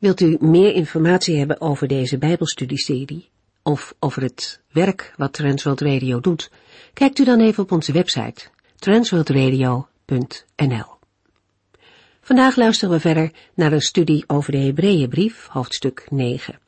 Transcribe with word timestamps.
Wilt 0.00 0.20
u 0.20 0.36
meer 0.40 0.74
informatie 0.74 1.38
hebben 1.38 1.60
over 1.60 1.88
deze 1.88 2.18
Bijbelstudieserie 2.18 3.30
of 3.62 3.94
over 3.98 4.22
het 4.22 4.60
werk 4.72 5.12
wat 5.16 5.32
Transworld 5.32 5.80
Radio 5.80 6.20
doet? 6.20 6.50
Kijkt 6.92 7.18
u 7.18 7.24
dan 7.24 7.40
even 7.40 7.62
op 7.62 7.72
onze 7.72 7.92
website 7.92 8.48
transworldradio.nl. 8.76 10.86
Vandaag 12.20 12.56
luisteren 12.56 12.94
we 12.94 13.00
verder 13.00 13.30
naar 13.54 13.72
een 13.72 13.80
studie 13.80 14.24
over 14.26 14.52
de 14.52 14.58
Hebreeënbrief, 14.58 15.46
hoofdstuk 15.46 16.06
9. 16.10 16.58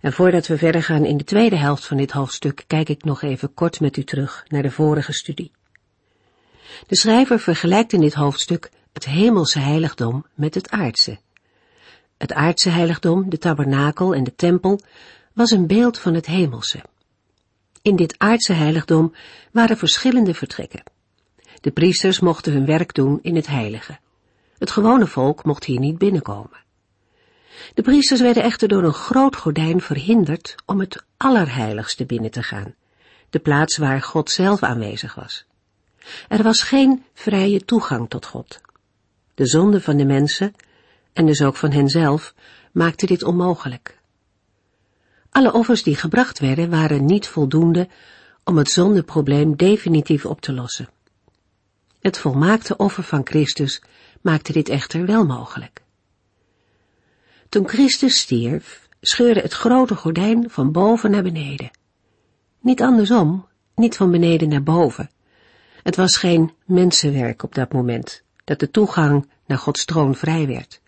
En 0.00 0.12
voordat 0.12 0.46
we 0.46 0.58
verder 0.58 0.82
gaan 0.82 1.04
in 1.04 1.16
de 1.16 1.24
tweede 1.24 1.56
helft 1.56 1.86
van 1.86 1.96
dit 1.96 2.10
hoofdstuk, 2.10 2.64
kijk 2.66 2.88
ik 2.88 3.04
nog 3.04 3.22
even 3.22 3.54
kort 3.54 3.80
met 3.80 3.96
u 3.96 4.04
terug 4.04 4.44
naar 4.48 4.62
de 4.62 4.70
vorige 4.70 5.12
studie. 5.12 5.52
De 6.86 6.96
schrijver 6.96 7.40
vergelijkt 7.40 7.92
in 7.92 8.00
dit 8.00 8.14
hoofdstuk 8.14 8.70
het 8.92 9.04
hemelse 9.04 9.58
heiligdom 9.58 10.26
met 10.34 10.54
het 10.54 10.70
aardse. 10.70 11.18
Het 12.16 12.32
aardse 12.32 12.70
heiligdom, 12.70 13.30
de 13.30 13.38
tabernakel 13.38 14.14
en 14.14 14.24
de 14.24 14.34
tempel 14.34 14.80
was 15.32 15.50
een 15.50 15.66
beeld 15.66 15.98
van 15.98 16.14
het 16.14 16.26
hemelse. 16.26 16.82
In 17.82 17.96
dit 17.96 18.14
aardse 18.18 18.52
heiligdom 18.52 19.14
waren 19.50 19.76
verschillende 19.76 20.34
vertrekken. 20.34 20.82
De 21.60 21.70
priesters 21.70 22.20
mochten 22.20 22.52
hun 22.52 22.66
werk 22.66 22.94
doen 22.94 23.18
in 23.22 23.36
het 23.36 23.46
heilige. 23.46 23.98
Het 24.58 24.70
gewone 24.70 25.06
volk 25.06 25.44
mocht 25.44 25.64
hier 25.64 25.78
niet 25.78 25.98
binnenkomen. 25.98 26.64
De 27.74 27.82
priesters 27.82 28.20
werden 28.20 28.42
echter 28.42 28.68
door 28.68 28.82
een 28.82 28.92
groot 28.92 29.36
gordijn 29.36 29.80
verhinderd 29.80 30.54
om 30.66 30.80
het 30.80 31.04
allerheiligste 31.16 32.06
binnen 32.06 32.30
te 32.30 32.42
gaan, 32.42 32.74
de 33.30 33.38
plaats 33.38 33.76
waar 33.76 34.02
God 34.02 34.30
zelf 34.30 34.62
aanwezig 34.62 35.14
was. 35.14 35.44
Er 36.28 36.42
was 36.42 36.62
geen 36.62 37.04
vrije 37.14 37.64
toegang 37.64 38.08
tot 38.08 38.26
God. 38.26 38.60
De 39.34 39.46
zonde 39.46 39.80
van 39.80 39.96
de 39.96 40.04
mensen 40.04 40.54
en 41.16 41.26
dus 41.26 41.42
ook 41.42 41.56
van 41.56 41.70
henzelf, 41.70 42.34
maakte 42.72 43.06
dit 43.06 43.22
onmogelijk. 43.22 43.98
Alle 45.30 45.52
offers 45.52 45.82
die 45.82 45.96
gebracht 45.96 46.38
werden 46.38 46.70
waren 46.70 47.04
niet 47.04 47.28
voldoende 47.28 47.88
om 48.44 48.56
het 48.56 48.70
zondeprobleem 48.70 49.56
definitief 49.56 50.26
op 50.26 50.40
te 50.40 50.52
lossen. 50.52 50.88
Het 52.00 52.18
volmaakte 52.18 52.76
offer 52.76 53.02
van 53.02 53.20
Christus 53.26 53.82
maakte 54.20 54.52
dit 54.52 54.68
echter 54.68 55.06
wel 55.06 55.26
mogelijk. 55.26 55.82
Toen 57.48 57.68
Christus 57.68 58.18
stierf, 58.18 58.88
scheurde 59.00 59.40
het 59.40 59.52
grote 59.52 59.94
gordijn 59.94 60.50
van 60.50 60.72
boven 60.72 61.10
naar 61.10 61.22
beneden. 61.22 61.70
Niet 62.60 62.82
andersom, 62.82 63.46
niet 63.74 63.96
van 63.96 64.10
beneden 64.10 64.48
naar 64.48 64.62
boven. 64.62 65.10
Het 65.82 65.96
was 65.96 66.16
geen 66.16 66.52
mensenwerk 66.64 67.42
op 67.42 67.54
dat 67.54 67.72
moment, 67.72 68.22
dat 68.44 68.58
de 68.58 68.70
toegang 68.70 69.28
naar 69.46 69.58
Gods 69.58 69.84
troon 69.84 70.14
vrij 70.14 70.46
werd. 70.46 70.80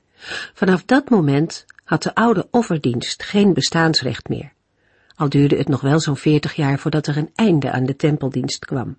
Vanaf 0.55 0.85
dat 0.85 1.11
moment 1.11 1.65
had 1.85 2.03
de 2.03 2.15
oude 2.15 2.49
offerdienst 2.51 3.23
geen 3.23 3.53
bestaansrecht 3.55 4.29
meer, 4.29 4.53
al 5.15 5.29
duurde 5.29 5.57
het 5.57 5.69
nog 5.69 5.81
wel 5.81 6.01
zo'n 6.01 6.17
veertig 6.17 6.55
jaar 6.55 6.79
voordat 6.79 7.07
er 7.07 7.17
een 7.17 7.31
einde 7.35 7.71
aan 7.71 7.87
de 7.87 7.97
tempeldienst 7.97 8.65
kwam. 8.65 8.97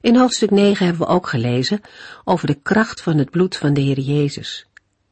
In 0.00 0.16
hoofdstuk 0.16 0.50
9 0.50 0.86
hebben 0.86 1.06
we 1.06 1.12
ook 1.12 1.26
gelezen 1.26 1.80
over 2.24 2.46
de 2.46 2.58
kracht 2.62 3.02
van 3.02 3.18
het 3.18 3.30
bloed 3.30 3.56
van 3.56 3.74
de 3.74 3.80
Heer 3.80 3.98
Jezus. 3.98 4.66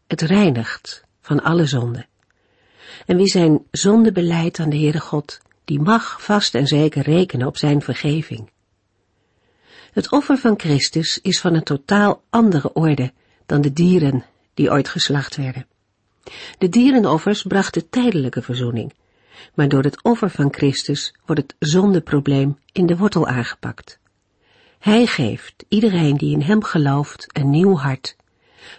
Het 0.06 0.20
reinigt 0.20 1.04
van 1.20 1.42
alle 1.42 1.66
zonde. 1.66 2.06
En 3.06 3.16
wie 3.16 3.26
zijn 3.26 3.62
zonde 3.70 4.12
beleidt 4.12 4.58
aan 4.58 4.70
de 4.70 4.76
Heere 4.76 5.00
God, 5.00 5.40
die 5.64 5.80
mag 5.80 6.22
vast 6.22 6.54
en 6.54 6.66
zeker 6.66 7.02
rekenen 7.02 7.46
op 7.46 7.56
zijn 7.56 7.82
vergeving. 7.82 8.50
Het 9.92 10.12
offer 10.12 10.38
van 10.38 10.58
Christus 10.58 11.20
is 11.22 11.40
van 11.40 11.54
een 11.54 11.62
totaal 11.62 12.22
andere 12.30 12.72
orde 12.72 13.12
dan 13.46 13.60
de 13.60 13.72
dieren 13.72 14.24
die 14.54 14.70
ooit 14.70 14.88
geslacht 14.88 15.36
werden. 15.36 15.66
De 16.58 16.68
dierenoffers 16.68 17.42
brachten 17.42 17.88
tijdelijke 17.88 18.42
verzoening, 18.42 18.92
maar 19.54 19.68
door 19.68 19.82
het 19.82 20.02
offer 20.02 20.30
van 20.30 20.52
Christus 20.52 21.14
wordt 21.24 21.42
het 21.42 21.54
zondeprobleem 21.58 22.58
in 22.72 22.86
de 22.86 22.96
wortel 22.96 23.26
aangepakt. 23.26 23.98
Hij 24.78 25.06
geeft 25.06 25.64
iedereen 25.68 26.16
die 26.16 26.32
in 26.32 26.42
hem 26.42 26.64
gelooft 26.64 27.26
een 27.32 27.50
nieuw 27.50 27.76
hart, 27.76 28.16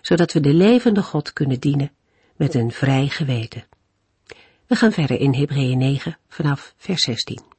zodat 0.02 0.34
we 0.34 0.40
de 0.40 0.54
levende 0.54 1.04
God 1.04 1.34
kunnen 1.34 1.60
dienen 1.60 1.92
met 2.36 2.54
een 2.54 2.72
vrij 2.72 3.08
geweten. 3.08 3.66
We 4.68 4.76
gaan 4.76 4.92
verder 4.92 5.20
in 5.20 5.34
Hebreeën 5.34 5.78
9 5.78 6.18
vanaf 6.28 6.74
vers 6.78 7.04
16. 7.04 7.57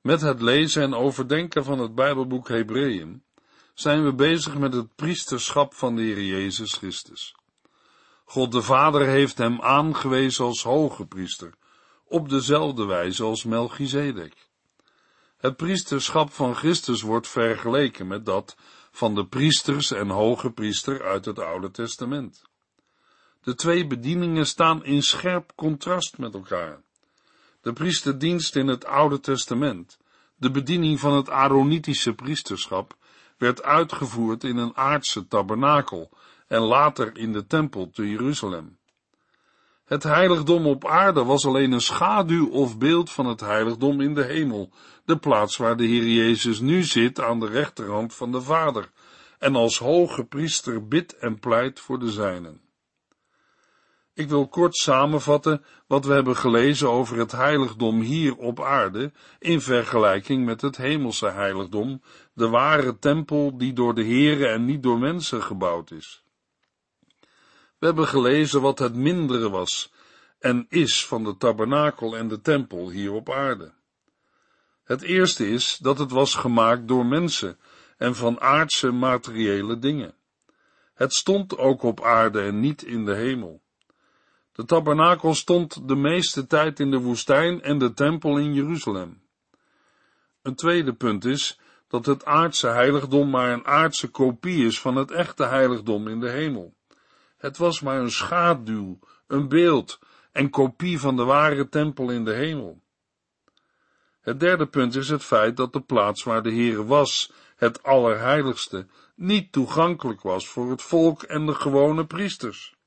Met 0.00 0.20
het 0.20 0.42
lezen 0.42 0.82
en 0.82 0.94
overdenken 0.94 1.64
van 1.64 1.78
het 1.78 1.94
Bijbelboek 1.94 2.48
Hebreeën 2.48 3.22
zijn 3.74 4.04
we 4.04 4.14
bezig 4.14 4.58
met 4.58 4.74
het 4.74 4.94
priesterschap 4.94 5.74
van 5.74 5.96
de 5.96 6.02
Heer 6.02 6.22
Jezus 6.22 6.72
Christus. 6.72 7.34
God 8.24 8.52
de 8.52 8.62
Vader 8.62 9.06
heeft 9.06 9.38
hem 9.38 9.60
aangewezen 9.60 10.44
als 10.44 10.62
hoge 10.62 11.06
priester, 11.06 11.54
op 12.04 12.28
dezelfde 12.28 12.84
wijze 12.84 13.22
als 13.22 13.44
Melchizedek. 13.44 14.48
Het 15.36 15.56
priesterschap 15.56 16.32
van 16.32 16.54
Christus 16.54 17.02
wordt 17.02 17.28
vergeleken 17.28 18.06
met 18.06 18.26
dat 18.26 18.56
van 18.90 19.14
de 19.14 19.26
priesters 19.26 19.90
en 19.90 20.08
hoge 20.08 20.50
priester 20.50 21.02
uit 21.02 21.24
het 21.24 21.38
Oude 21.38 21.70
Testament. 21.70 22.42
De 23.42 23.54
twee 23.54 23.86
bedieningen 23.86 24.46
staan 24.46 24.84
in 24.84 25.02
scherp 25.02 25.52
contrast 25.54 26.18
met 26.18 26.34
elkaar. 26.34 26.82
De 27.68 27.74
priesterdienst 27.74 28.56
in 28.56 28.66
het 28.66 28.86
Oude 28.86 29.20
Testament, 29.20 29.98
de 30.36 30.50
bediening 30.50 31.00
van 31.00 31.12
het 31.12 31.30
Aaronitische 31.30 32.14
priesterschap, 32.14 32.96
werd 33.38 33.62
uitgevoerd 33.62 34.44
in 34.44 34.56
een 34.56 34.76
aardse 34.76 35.26
tabernakel 35.26 36.10
en 36.46 36.60
later 36.60 37.16
in 37.16 37.32
de 37.32 37.46
tempel 37.46 37.90
te 37.90 38.10
Jeruzalem. 38.10 38.78
Het 39.84 40.02
heiligdom 40.02 40.66
op 40.66 40.86
aarde 40.86 41.24
was 41.24 41.46
alleen 41.46 41.72
een 41.72 41.80
schaduw 41.80 42.48
of 42.48 42.78
beeld 42.78 43.10
van 43.10 43.26
het 43.26 43.40
heiligdom 43.40 44.00
in 44.00 44.14
de 44.14 44.24
hemel, 44.24 44.70
de 45.04 45.18
plaats 45.18 45.56
waar 45.56 45.76
de 45.76 45.84
Heer 45.84 46.06
Jezus 46.06 46.60
nu 46.60 46.82
zit 46.82 47.20
aan 47.20 47.40
de 47.40 47.48
rechterhand 47.48 48.14
van 48.14 48.32
de 48.32 48.40
Vader, 48.40 48.90
en 49.38 49.56
als 49.56 49.78
hoge 49.78 50.24
priester 50.24 50.88
bidt 50.88 51.16
en 51.16 51.38
pleit 51.38 51.80
voor 51.80 51.98
de 51.98 52.10
zijnen. 52.10 52.67
Ik 54.18 54.28
wil 54.28 54.48
kort 54.48 54.76
samenvatten 54.76 55.64
wat 55.86 56.04
we 56.04 56.12
hebben 56.12 56.36
gelezen 56.36 56.90
over 56.90 57.18
het 57.18 57.32
heiligdom 57.32 58.00
hier 58.00 58.36
op 58.36 58.60
aarde 58.60 59.12
in 59.38 59.60
vergelijking 59.60 60.44
met 60.44 60.60
het 60.60 60.76
hemelse 60.76 61.26
heiligdom, 61.28 62.02
de 62.32 62.48
ware 62.48 62.98
tempel 62.98 63.58
die 63.58 63.72
door 63.72 63.94
de 63.94 64.04
Here 64.04 64.46
en 64.46 64.64
niet 64.64 64.82
door 64.82 64.98
mensen 64.98 65.42
gebouwd 65.42 65.90
is. 65.90 66.22
We 67.78 67.86
hebben 67.86 68.06
gelezen 68.06 68.60
wat 68.60 68.78
het 68.78 68.94
mindere 68.94 69.50
was 69.50 69.92
en 70.38 70.66
is 70.68 71.06
van 71.06 71.24
de 71.24 71.36
tabernakel 71.36 72.16
en 72.16 72.28
de 72.28 72.40
tempel 72.40 72.90
hier 72.90 73.12
op 73.12 73.30
aarde. 73.30 73.72
Het 74.84 75.02
eerste 75.02 75.50
is 75.50 75.76
dat 75.80 75.98
het 75.98 76.10
was 76.10 76.34
gemaakt 76.34 76.88
door 76.88 77.06
mensen 77.06 77.58
en 77.96 78.14
van 78.14 78.40
aardse 78.40 78.90
materiële 78.90 79.78
dingen. 79.78 80.14
Het 80.94 81.12
stond 81.12 81.58
ook 81.58 81.82
op 81.82 82.02
aarde 82.02 82.42
en 82.42 82.60
niet 82.60 82.82
in 82.82 83.04
de 83.04 83.14
hemel. 83.14 83.66
De 84.58 84.64
tabernakel 84.64 85.34
stond 85.34 85.88
de 85.88 85.96
meeste 85.96 86.46
tijd 86.46 86.80
in 86.80 86.90
de 86.90 86.98
woestijn 86.98 87.62
en 87.62 87.78
de 87.78 87.92
tempel 87.92 88.38
in 88.38 88.54
Jeruzalem. 88.54 89.22
Een 90.42 90.54
tweede 90.54 90.94
punt 90.94 91.24
is 91.24 91.60
dat 91.88 92.06
het 92.06 92.24
aardse 92.24 92.66
heiligdom 92.66 93.30
maar 93.30 93.52
een 93.52 93.66
aardse 93.66 94.08
kopie 94.08 94.66
is 94.66 94.80
van 94.80 94.96
het 94.96 95.10
echte 95.10 95.44
heiligdom 95.44 96.08
in 96.08 96.20
de 96.20 96.30
hemel. 96.30 96.74
Het 97.36 97.56
was 97.56 97.80
maar 97.80 98.00
een 98.00 98.10
schaduw, 98.10 98.98
een 99.26 99.48
beeld 99.48 99.98
en 100.32 100.50
kopie 100.50 101.00
van 101.00 101.16
de 101.16 101.24
ware 101.24 101.68
tempel 101.68 102.10
in 102.10 102.24
de 102.24 102.34
hemel. 102.34 102.82
Het 104.20 104.40
derde 104.40 104.66
punt 104.66 104.94
is 104.94 105.08
het 105.08 105.24
feit 105.24 105.56
dat 105.56 105.72
de 105.72 105.80
plaats 105.80 106.22
waar 106.22 106.42
de 106.42 106.52
Heere 106.52 106.84
was, 106.84 107.32
het 107.56 107.82
allerheiligste, 107.82 108.86
niet 109.14 109.52
toegankelijk 109.52 110.22
was 110.22 110.48
voor 110.48 110.70
het 110.70 110.82
volk 110.82 111.22
en 111.22 111.46
de 111.46 111.54
gewone 111.54 112.06
priesters. 112.06 112.77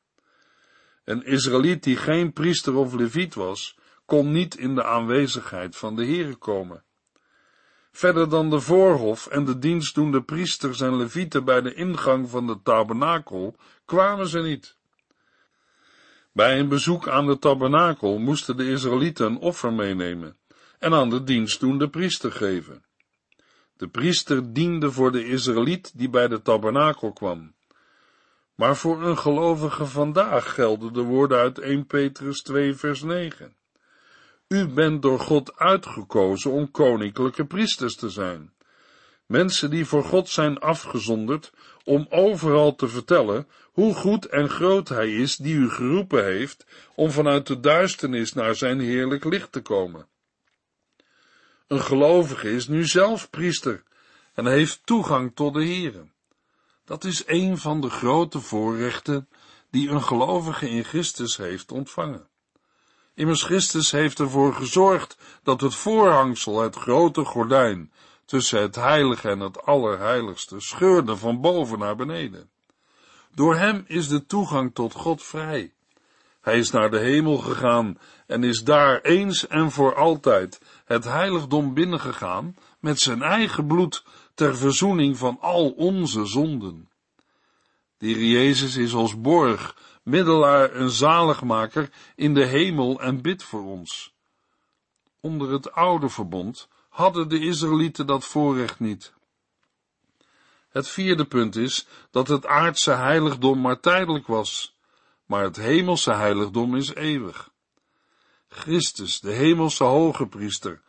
Een 1.03 1.23
Israëliet 1.23 1.83
die 1.83 1.97
geen 1.97 2.33
priester 2.33 2.75
of 2.75 2.93
leviet 2.93 3.35
was, 3.35 3.77
kon 4.05 4.31
niet 4.31 4.57
in 4.57 4.75
de 4.75 4.83
aanwezigheid 4.83 5.75
van 5.75 5.95
de 5.95 6.05
Heere 6.05 6.35
komen. 6.35 6.83
Verder 7.91 8.29
dan 8.29 8.49
de 8.49 8.59
voorhof 8.59 9.27
en 9.27 9.45
de 9.45 9.59
dienstdoende 9.59 10.21
priesters 10.21 10.81
en 10.81 10.97
levieten 10.97 11.45
bij 11.45 11.61
de 11.61 11.73
ingang 11.73 12.29
van 12.29 12.47
de 12.47 12.61
tabernakel 12.63 13.55
kwamen 13.85 14.27
ze 14.27 14.39
niet. 14.39 14.77
Bij 16.33 16.59
een 16.59 16.67
bezoek 16.67 17.07
aan 17.07 17.25
de 17.25 17.39
tabernakel 17.39 18.19
moesten 18.19 18.57
de 18.57 18.69
Israëlieten 18.69 19.25
een 19.25 19.37
offer 19.37 19.73
meenemen 19.73 20.37
en 20.79 20.93
aan 20.93 21.09
de 21.09 21.23
dienstdoende 21.23 21.89
priester 21.89 22.31
geven. 22.31 22.83
De 23.77 23.87
priester 23.87 24.53
diende 24.53 24.91
voor 24.91 25.11
de 25.11 25.25
Israëliet 25.25 25.97
die 25.97 26.09
bij 26.09 26.27
de 26.27 26.41
tabernakel 26.41 27.13
kwam. 27.13 27.53
Maar 28.61 28.77
voor 28.77 29.03
een 29.03 29.17
gelovige 29.17 29.85
vandaag 29.85 30.53
gelden 30.53 30.93
de 30.93 31.01
woorden 31.01 31.37
uit 31.37 31.59
1 31.59 31.85
Petrus 31.85 32.41
2 32.41 32.73
vers 32.73 33.01
9. 33.01 33.55
U 34.47 34.67
bent 34.67 35.01
door 35.01 35.19
God 35.19 35.57
uitgekozen 35.57 36.51
om 36.51 36.71
koninklijke 36.71 37.45
priesters 37.45 37.95
te 37.95 38.09
zijn. 38.09 38.53
Mensen 39.25 39.69
die 39.69 39.85
voor 39.85 40.03
God 40.03 40.29
zijn 40.29 40.59
afgezonderd 40.59 41.53
om 41.83 42.05
overal 42.09 42.75
te 42.75 42.87
vertellen 42.87 43.47
hoe 43.71 43.93
goed 43.93 44.25
en 44.25 44.49
groot 44.49 44.89
Hij 44.89 45.11
is 45.11 45.35
die 45.35 45.55
u 45.55 45.69
geroepen 45.69 46.23
heeft 46.23 46.65
om 46.95 47.11
vanuit 47.11 47.47
de 47.47 47.59
duisternis 47.59 48.33
naar 48.33 48.55
zijn 48.55 48.79
heerlijk 48.79 49.23
licht 49.23 49.51
te 49.51 49.61
komen. 49.61 50.07
Een 51.67 51.81
gelovige 51.81 52.51
is 52.51 52.67
nu 52.67 52.85
zelf 52.85 53.29
priester 53.29 53.83
en 54.33 54.45
heeft 54.45 54.81
toegang 54.83 55.31
tot 55.35 55.53
de 55.53 55.65
Here. 55.65 56.05
Dat 56.91 57.03
is 57.03 57.23
een 57.25 57.57
van 57.57 57.81
de 57.81 57.89
grote 57.89 58.39
voorrechten 58.39 59.27
die 59.69 59.89
een 59.89 60.03
gelovige 60.03 60.69
in 60.69 60.83
Christus 60.83 61.37
heeft 61.37 61.71
ontvangen. 61.71 62.27
Immers 63.13 63.43
Christus 63.43 63.91
heeft 63.91 64.19
ervoor 64.19 64.53
gezorgd 64.53 65.17
dat 65.43 65.61
het 65.61 65.75
voorhangsel, 65.75 66.61
het 66.61 66.75
grote 66.75 67.25
gordijn, 67.25 67.91
tussen 68.25 68.61
het 68.61 68.75
heilige 68.75 69.29
en 69.29 69.39
het 69.39 69.65
allerheiligste, 69.65 70.59
scheurde 70.59 71.17
van 71.17 71.41
boven 71.41 71.79
naar 71.79 71.95
beneden. 71.95 72.49
Door 73.35 73.55
hem 73.55 73.83
is 73.87 74.07
de 74.07 74.25
toegang 74.25 74.73
tot 74.73 74.93
God 74.93 75.23
vrij. 75.23 75.73
Hij 76.41 76.57
is 76.57 76.71
naar 76.71 76.91
de 76.91 76.99
hemel 76.99 77.37
gegaan 77.37 77.97
en 78.27 78.43
is 78.43 78.63
daar 78.63 79.01
eens 79.01 79.47
en 79.47 79.71
voor 79.71 79.95
altijd 79.95 80.61
het 80.85 81.03
heiligdom 81.03 81.73
binnengegaan 81.73 82.55
met 82.79 82.99
zijn 82.99 83.21
eigen 83.21 83.67
bloed 83.67 84.03
ter 84.41 84.57
verzoening 84.57 85.17
van 85.17 85.37
al 85.39 85.69
onze 85.69 86.25
zonden. 86.25 86.89
De 87.97 88.29
Jezus 88.29 88.75
is 88.75 88.93
als 88.93 89.21
borg, 89.21 89.75
middelaar 90.03 90.71
en 90.71 90.89
zaligmaker 90.89 91.89
in 92.15 92.33
de 92.33 92.45
hemel 92.45 93.01
en 93.01 93.21
bidt 93.21 93.43
voor 93.43 93.63
ons. 93.63 94.13
Onder 95.19 95.51
het 95.51 95.71
oude 95.71 96.09
verbond 96.09 96.67
hadden 96.89 97.29
de 97.29 97.39
Israëlieten 97.39 98.07
dat 98.07 98.25
voorrecht 98.25 98.79
niet. 98.79 99.13
Het 100.69 100.87
vierde 100.87 101.25
punt 101.25 101.55
is 101.55 101.87
dat 102.11 102.27
het 102.27 102.45
aardse 102.45 102.91
heiligdom 102.91 103.61
maar 103.61 103.79
tijdelijk 103.79 104.27
was, 104.27 104.77
maar 105.25 105.43
het 105.43 105.55
hemelse 105.55 106.13
heiligdom 106.13 106.75
is 106.75 106.93
eeuwig. 106.93 107.51
Christus, 108.47 109.19
de 109.19 109.31
hemelse 109.31 109.83
hoge 109.83 110.27
priester, 110.27 110.81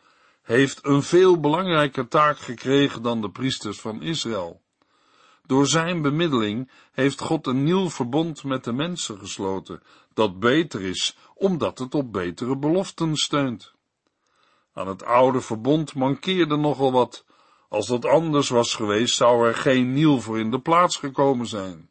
heeft 0.43 0.87
een 0.87 1.03
veel 1.03 1.41
belangrijker 1.41 2.09
taak 2.09 2.39
gekregen 2.39 3.03
dan 3.03 3.21
de 3.21 3.31
priesters 3.31 3.81
van 3.81 4.03
Israël. 4.03 4.61
Door 5.47 5.67
zijn 5.67 6.03
bemiddeling 6.03 6.71
heeft 6.93 7.21
God 7.21 7.47
een 7.47 7.65
nieuw 7.65 7.91
verbond 7.91 8.45
met 8.45 8.65
de 8.65 8.73
mensen 8.73 9.19
gesloten, 9.19 9.83
dat 10.15 10.39
beter 10.39 10.83
is, 10.83 11.17
omdat 11.35 11.79
het 11.79 11.95
op 11.95 12.13
betere 12.13 12.57
beloften 12.57 13.17
steunt. 13.17 13.75
Aan 14.75 14.89
het 14.89 15.05
oude 15.05 15.41
verbond 15.41 15.95
mankeerde 15.95 16.57
nogal 16.57 16.93
wat. 16.93 17.25
Als 17.69 17.87
dat 17.87 18.05
anders 18.05 18.49
was 18.49 18.75
geweest, 18.75 19.15
zou 19.15 19.47
er 19.47 19.55
geen 19.55 19.93
nieuw 19.93 20.21
voor 20.21 20.39
in 20.39 20.51
de 20.51 20.61
plaats 20.61 20.97
gekomen 20.97 21.47
zijn. 21.47 21.91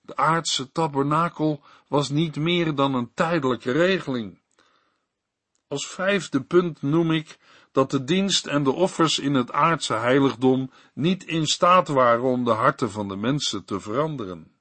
De 0.00 0.16
aardse 0.16 0.72
tabernakel 0.72 1.60
was 1.88 2.08
niet 2.08 2.36
meer 2.36 2.74
dan 2.74 2.94
een 2.94 3.10
tijdelijke 3.14 3.72
regeling. 3.72 4.41
Als 5.72 5.86
vijfde 5.86 6.42
punt 6.42 6.82
noem 6.82 7.10
ik 7.10 7.38
dat 7.70 7.90
de 7.90 8.04
dienst 8.04 8.46
en 8.46 8.62
de 8.62 8.72
offers 8.72 9.18
in 9.18 9.34
het 9.34 9.52
aardse 9.52 9.94
heiligdom 9.94 10.70
niet 10.94 11.24
in 11.24 11.46
staat 11.46 11.88
waren 11.88 12.22
om 12.22 12.44
de 12.44 12.50
harten 12.50 12.90
van 12.90 13.08
de 13.08 13.16
mensen 13.16 13.64
te 13.64 13.80
veranderen. 13.80 14.52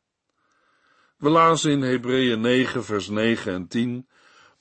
We 1.18 1.30
lazen 1.30 1.72
in 1.72 1.81
Hebreeën 1.81 2.42
9 2.42 2.84
vers 2.84 3.08
9 3.08 3.54
en 3.54 3.68
10 3.68 4.08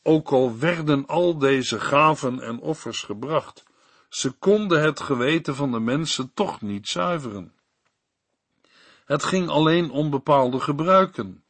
ook 0.02 0.30
al 0.30 0.58
werden 0.58 1.06
al 1.06 1.38
deze 1.38 1.80
gaven 1.80 2.40
en 2.40 2.60
offers 2.60 3.02
gebracht, 3.02 3.62
ze 4.08 4.30
konden 4.30 4.82
het 4.82 5.00
geweten 5.00 5.54
van 5.54 5.72
de 5.72 5.80
mensen 5.80 6.30
toch 6.34 6.60
niet 6.60 6.88
zuiveren. 6.88 7.52
Het 9.04 9.24
ging 9.24 9.48
alleen 9.48 9.90
om 9.90 10.10
bepaalde 10.10 10.60
gebruiken, 10.60 11.44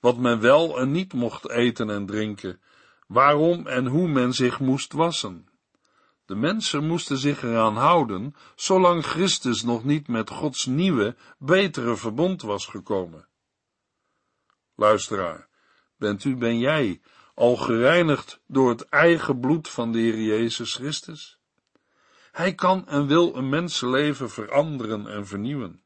wat 0.00 0.16
men 0.16 0.40
wel 0.40 0.78
en 0.78 0.90
niet 0.90 1.12
mocht 1.12 1.50
eten 1.50 1.90
en 1.90 2.06
drinken, 2.06 2.60
waarom 3.06 3.66
en 3.66 3.86
hoe 3.86 4.08
men 4.08 4.32
zich 4.32 4.60
moest 4.60 4.92
wassen. 4.92 5.48
De 6.26 6.34
mensen 6.34 6.86
moesten 6.86 7.18
zich 7.18 7.42
eraan 7.42 7.76
houden, 7.76 8.34
zolang 8.54 9.04
Christus 9.04 9.62
nog 9.62 9.84
niet 9.84 10.08
met 10.08 10.30
Gods 10.30 10.66
nieuwe, 10.66 11.16
betere 11.38 11.96
verbond 11.96 12.42
was 12.42 12.66
gekomen. 12.66 13.28
Luisteraar, 14.74 15.48
bent 15.96 16.24
u, 16.24 16.36
ben 16.36 16.58
jij, 16.58 17.00
al 17.34 17.56
gereinigd 17.56 18.40
door 18.46 18.68
het 18.68 18.88
eigen 18.88 19.40
bloed 19.40 19.68
van 19.68 19.92
de 19.92 19.98
Heer 19.98 20.20
Jezus 20.20 20.74
Christus? 20.74 21.38
Hij 22.32 22.54
kan 22.54 22.88
en 22.88 23.06
wil 23.06 23.36
een 23.36 23.48
mensenleven 23.48 24.30
veranderen 24.30 25.06
en 25.06 25.26
vernieuwen. 25.26 25.82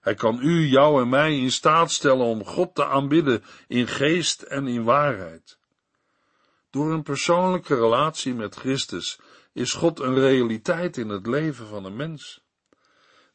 Hij 0.00 0.14
kan 0.14 0.38
u, 0.42 0.66
jou 0.66 1.02
en 1.02 1.08
mij 1.08 1.38
in 1.38 1.52
staat 1.52 1.90
stellen 1.90 2.26
om 2.26 2.44
God 2.44 2.74
te 2.74 2.86
aanbidden 2.86 3.44
in 3.66 3.86
geest 3.86 4.42
en 4.42 4.66
in 4.66 4.84
waarheid. 4.84 5.58
Door 6.76 6.92
een 6.92 7.02
persoonlijke 7.02 7.74
relatie 7.74 8.34
met 8.34 8.54
Christus 8.54 9.18
is 9.52 9.72
God 9.72 10.00
een 10.00 10.14
realiteit 10.14 10.96
in 10.96 11.08
het 11.08 11.26
leven 11.26 11.66
van 11.66 11.84
een 11.84 11.96
mens. 11.96 12.40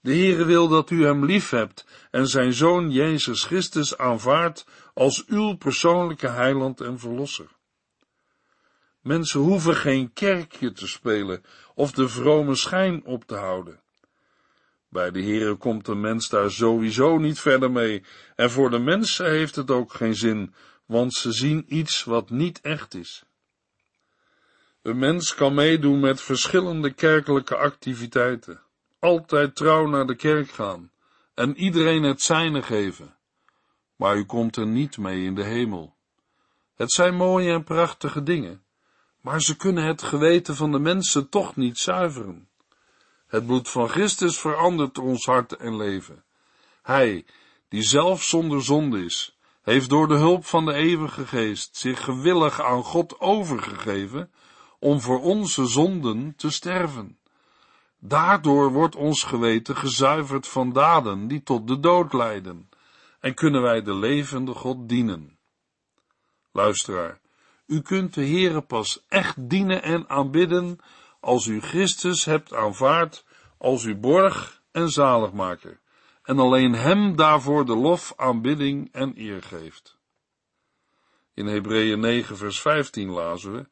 De 0.02 0.12
Heere 0.12 0.46
wil 0.46 0.68
dat 0.68 0.90
u 0.90 1.06
hem 1.06 1.26
lief 1.26 1.50
hebt 1.50 1.86
en 2.12 2.28
zijn 2.28 2.54
Zoon 2.54 2.92
Jezus 2.92 3.44
Christus 3.44 3.98
aanvaardt 3.98 4.66
als 4.94 5.26
uw 5.28 5.56
persoonlijke 5.56 6.28
heiland 6.28 6.82
en 6.82 7.00
verlosser. 7.00 7.48
Mensen 9.02 9.40
hoeven 9.40 9.76
geen 9.76 10.14
kerkje 10.14 10.72
te 10.72 10.88
spelen 10.88 11.44
of 11.76 11.92
de 11.92 12.10
vrome 12.10 12.56
schijn 12.56 13.06
op 13.06 13.26
te 13.26 13.36
houden. 13.36 13.82
Bij 14.90 15.12
de 15.12 15.22
Heere 15.22 15.56
komt 15.56 15.86
de 15.86 15.96
mens 15.96 16.30
daar 16.30 16.52
sowieso 16.52 17.18
niet 17.18 17.40
verder 17.40 17.72
mee, 17.72 18.04
en 18.36 18.52
voor 18.52 18.70
de 18.70 18.80
mensen 18.80 19.30
heeft 19.30 19.56
het 19.56 19.72
ook 19.72 19.94
geen 19.94 20.16
zin, 20.16 20.54
want 20.86 21.14
ze 21.14 21.31
zien 21.31 21.66
iets 21.68 22.04
wat 22.04 22.30
niet 22.30 22.62
echt 22.62 22.94
is. 22.94 23.26
Een 24.81 25.00
mens 25.00 25.35
kan 25.35 25.54
meedoen 25.54 26.00
met 26.00 26.21
verschillende 26.21 26.94
kerkelijke 26.94 27.56
activiteiten, 27.56 28.61
altijd 29.00 29.56
trouw 29.56 29.88
naar 29.88 30.06
de 30.06 30.16
kerk 30.16 30.50
gaan 30.50 30.92
en 31.33 31.57
iedereen 31.57 32.04
het 32.04 32.21
zijne 32.21 32.61
geven, 32.61 33.16
maar 33.95 34.18
u 34.18 34.26
komt 34.26 34.56
er 34.56 34.68
niet 34.68 34.97
mee 34.97 35.23
in 35.23 35.35
de 35.35 35.44
hemel. 35.44 35.95
Het 36.76 36.92
zijn 36.92 37.16
mooie 37.16 37.52
en 37.52 37.64
prachtige 37.64 38.23
dingen, 38.23 38.64
maar 39.21 39.42
ze 39.42 39.56
kunnen 39.56 39.83
het 39.83 40.02
geweten 40.02 40.56
van 40.56 40.71
de 40.71 40.80
mensen 40.80 41.30
toch 41.30 41.56
niet 41.56 41.78
zuiveren. 41.78 42.50
Het 43.28 43.45
bloed 43.45 43.69
van 43.69 43.90
Christus 43.90 44.40
verandert 44.40 44.97
ons 44.97 45.26
hart 45.26 45.56
en 45.56 45.78
leven. 45.78 46.23
Hij, 46.81 47.26
die 47.69 47.83
zelf 47.83 48.23
zonder 48.23 48.64
zonde 48.64 49.04
is, 49.04 49.38
heeft 49.61 49.90
door 49.90 50.07
de 50.07 50.18
hulp 50.18 50.45
van 50.45 50.66
de 50.66 50.73
eeuwige 50.73 51.28
geest 51.28 51.76
zich 51.76 52.04
gewillig 52.04 52.61
aan 52.61 52.83
God 52.83 53.19
overgegeven 53.19 54.31
om 54.81 55.02
voor 55.02 55.21
onze 55.21 55.66
zonden 55.66 56.35
te 56.35 56.50
sterven. 56.50 57.18
Daardoor 58.00 58.71
wordt 58.71 58.95
ons 58.95 59.23
geweten 59.23 59.76
gezuiverd 59.76 60.47
van 60.47 60.73
daden 60.73 61.28
die 61.28 61.44
tot 61.44 61.68
de 61.68 61.80
dood 61.80 62.14
leiden, 62.14 62.69
en 63.19 63.33
kunnen 63.33 63.61
wij 63.61 63.81
de 63.81 63.94
levende 63.95 64.54
God 64.54 64.90
dienen. 64.90 65.38
Luisteraar, 66.52 67.19
u 67.66 67.81
kunt 67.81 68.14
de 68.14 68.26
Heere 68.26 68.61
pas 68.61 69.06
echt 69.07 69.50
dienen 69.50 69.83
en 69.83 70.09
aanbidden 70.09 70.80
als 71.19 71.45
u 71.45 71.61
Christus 71.61 72.26
hebt 72.26 72.54
aanvaard 72.54 73.26
als 73.57 73.83
uw 73.83 74.00
borg 74.00 74.61
en 74.71 74.90
zaligmaker, 74.90 75.80
en 76.23 76.40
alleen 76.40 76.73
Hem 76.73 77.16
daarvoor 77.16 77.66
de 77.66 77.76
lof, 77.76 78.14
aanbidding 78.16 78.90
en 78.92 79.14
eer 79.18 79.44
geeft. 79.44 79.97
In 81.33 81.45
Hebreeën 81.45 82.00
9 82.00 82.38
vers 82.38 82.61
15 82.61 83.09
lazen 83.09 83.54
we, 83.54 83.68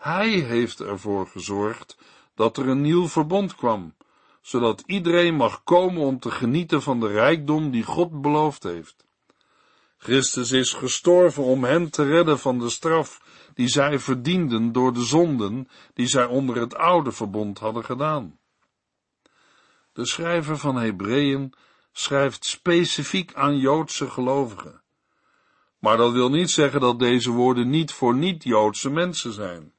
Hij 0.00 0.28
heeft 0.28 0.80
ervoor 0.80 1.26
gezorgd 1.26 1.98
dat 2.34 2.56
er 2.56 2.68
een 2.68 2.80
nieuw 2.80 3.08
verbond 3.08 3.54
kwam, 3.54 3.94
zodat 4.40 4.82
iedereen 4.86 5.34
mag 5.34 5.64
komen 5.64 6.02
om 6.02 6.18
te 6.18 6.30
genieten 6.30 6.82
van 6.82 7.00
de 7.00 7.08
rijkdom 7.08 7.70
die 7.70 7.82
God 7.82 8.20
beloofd 8.22 8.62
heeft. 8.62 9.04
Christus 9.96 10.50
is 10.50 10.72
gestorven 10.72 11.42
om 11.42 11.64
hen 11.64 11.90
te 11.90 12.04
redden 12.04 12.38
van 12.38 12.58
de 12.58 12.68
straf 12.68 13.22
die 13.54 13.68
zij 13.68 13.98
verdienden 13.98 14.72
door 14.72 14.92
de 14.92 15.02
zonden 15.02 15.68
die 15.94 16.06
zij 16.06 16.24
onder 16.24 16.56
het 16.56 16.74
oude 16.74 17.12
verbond 17.12 17.58
hadden 17.58 17.84
gedaan. 17.84 18.38
De 19.92 20.06
schrijver 20.06 20.58
van 20.58 20.76
Hebreeën 20.76 21.52
schrijft 21.92 22.44
specifiek 22.44 23.34
aan 23.34 23.58
Joodse 23.58 24.10
gelovigen. 24.10 24.82
Maar 25.78 25.96
dat 25.96 26.12
wil 26.12 26.30
niet 26.30 26.50
zeggen 26.50 26.80
dat 26.80 26.98
deze 26.98 27.30
woorden 27.30 27.70
niet 27.70 27.92
voor 27.92 28.14
niet-Joodse 28.14 28.90
mensen 28.90 29.32
zijn. 29.32 29.72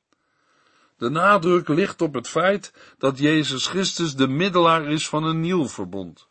De 1.01 1.10
nadruk 1.10 1.67
ligt 1.67 2.01
op 2.01 2.13
het 2.13 2.27
feit 2.27 2.74
dat 2.98 3.17
Jezus 3.17 3.67
Christus 3.67 4.15
de 4.15 4.27
middelaar 4.27 4.86
is 4.86 5.10
van 5.10 5.24
een 5.24 5.39
nieuw 5.39 5.67
verbond. 5.67 6.27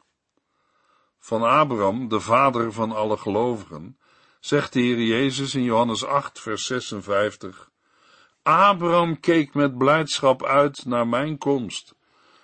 Van 1.19 1.43
Abraham, 1.43 2.09
de 2.09 2.21
vader 2.21 2.73
van 2.73 2.93
alle 2.93 3.17
gelovigen, 3.17 3.99
zegt 4.41 4.73
de 4.73 4.81
Heer 4.81 5.03
Jezus 5.03 5.55
in 5.55 5.63
Johannes 5.63 6.05
8, 6.05 6.41
vers 6.41 6.67
56, 6.67 7.71
Abraham 8.43 9.21
keek 9.21 9.55
met 9.55 9.79
blijdschap 9.79 10.45
uit 10.45 10.85
naar 10.85 11.09
mijn 11.09 11.39
komst. 11.39 11.95